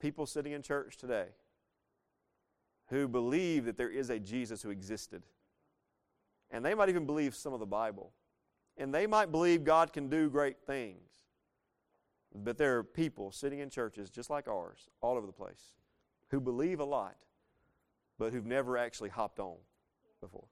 people 0.00 0.26
sitting 0.26 0.52
in 0.52 0.62
church 0.62 0.96
today 0.96 1.26
who 2.88 3.08
believe 3.08 3.64
that 3.64 3.76
there 3.76 3.90
is 3.90 4.10
a 4.10 4.18
Jesus 4.18 4.62
who 4.62 4.70
existed. 4.70 5.22
And 6.50 6.64
they 6.64 6.74
might 6.74 6.90
even 6.90 7.06
believe 7.06 7.34
some 7.34 7.52
of 7.54 7.60
the 7.60 7.66
Bible. 7.66 8.12
And 8.76 8.94
they 8.94 9.06
might 9.06 9.30
believe 9.30 9.64
God 9.64 9.92
can 9.92 10.08
do 10.08 10.28
great 10.28 10.56
things. 10.66 11.08
But 12.34 12.58
there 12.58 12.78
are 12.78 12.84
people 12.84 13.30
sitting 13.30 13.60
in 13.60 13.70
churches 13.70 14.10
just 14.10 14.30
like 14.30 14.48
ours, 14.48 14.88
all 15.00 15.16
over 15.16 15.26
the 15.26 15.32
place, 15.32 15.72
who 16.28 16.40
believe 16.40 16.80
a 16.80 16.84
lot, 16.84 17.16
but 18.22 18.32
who've 18.32 18.46
never 18.46 18.78
actually 18.78 19.08
hopped 19.08 19.40
on 19.40 19.56
before. 20.20 20.44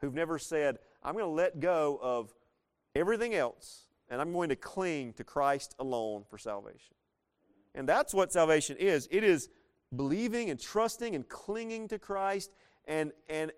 Who've 0.00 0.14
never 0.14 0.38
said, 0.38 0.78
I'm 1.02 1.12
going 1.12 1.26
to 1.26 1.30
let 1.30 1.60
go 1.60 2.00
of 2.00 2.32
everything 2.94 3.34
else 3.34 3.82
and 4.08 4.18
I'm 4.18 4.32
going 4.32 4.48
to 4.48 4.56
cling 4.56 5.12
to 5.18 5.22
Christ 5.22 5.74
alone 5.78 6.24
for 6.30 6.38
salvation. 6.38 6.94
And 7.74 7.86
that's 7.86 8.14
what 8.14 8.32
salvation 8.32 8.78
is 8.78 9.08
it 9.10 9.24
is 9.24 9.50
believing 9.94 10.48
and 10.48 10.58
trusting 10.58 11.14
and 11.14 11.28
clinging 11.28 11.88
to 11.88 11.98
Christ 11.98 12.50
and, 12.86 13.12
and 13.28 13.52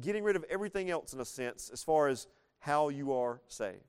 getting 0.00 0.22
rid 0.22 0.36
of 0.36 0.44
everything 0.48 0.88
else 0.88 1.12
in 1.12 1.18
a 1.18 1.24
sense 1.24 1.68
as 1.72 1.82
far 1.82 2.06
as 2.06 2.28
how 2.60 2.90
you 2.90 3.12
are 3.12 3.40
saved. 3.48 3.80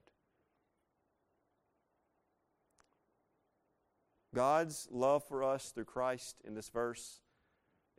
God's 4.34 4.88
love 4.90 5.24
for 5.28 5.44
us 5.44 5.70
through 5.70 5.86
Christ 5.86 6.38
in 6.44 6.56
this 6.56 6.70
verse 6.70 7.20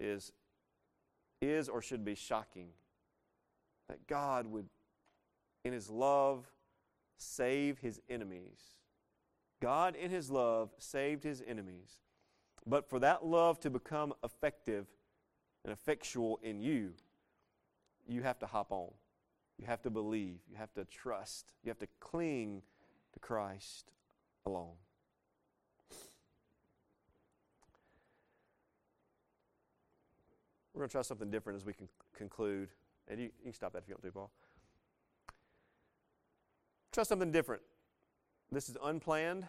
is, 0.01 0.33
is 1.45 1.69
or 1.69 1.83
should 1.83 2.05
be 2.05 2.15
shocking. 2.15 2.69
That 3.89 4.07
God 4.07 4.47
would, 4.47 4.69
in 5.65 5.73
His 5.73 5.91
love, 5.91 6.47
save 7.17 7.79
His 7.79 8.01
enemies. 8.09 8.77
God, 9.61 9.95
in 9.95 10.11
His 10.11 10.31
love, 10.31 10.71
saved 10.79 11.23
His 11.23 11.43
enemies. 11.47 12.01
But 12.67 12.89
for 12.89 12.99
that 13.01 13.25
love 13.25 13.61
to 13.61 13.71
become 13.71 14.15
effective 14.25 14.87
and 15.65 15.73
effectual 15.73 16.41
in 16.43 16.61
you, 16.61 16.93
you 18.07 18.23
have 18.23 18.39
to 18.41 18.47
hop 18.47 18.73
on. 18.73 18.91
You 19.59 19.67
have 19.67 19.83
to 19.83 19.91
believe. 19.91 20.39
You 20.51 20.57
have 20.57 20.73
to 20.75 20.85
trust. 20.85 21.53
You 21.63 21.71
have 21.71 21.79
to 21.79 21.89
cling 22.01 22.63
to 23.13 23.21
Christ 23.21 23.93
alone. 24.47 24.75
We're 30.75 30.81
going 30.81 30.89
to 30.89 30.93
try 30.93 31.03
something 31.03 31.31
different 31.31 31.57
as 31.57 31.65
we 31.65 31.73
can 31.73 31.89
conclude. 32.17 32.69
And 33.09 33.21
you, 33.21 33.27
you 33.27 33.45
can 33.45 33.53
stop 33.53 33.73
that 33.75 33.83
if 33.83 33.89
you 33.89 33.95
want 33.95 34.03
to, 34.03 34.13
Paul. 34.13 34.31
Try 36.93 37.05
something 37.05 37.31
different. 37.31 37.63
This 38.51 38.69
is 38.69 38.77
unplanned. 38.83 39.47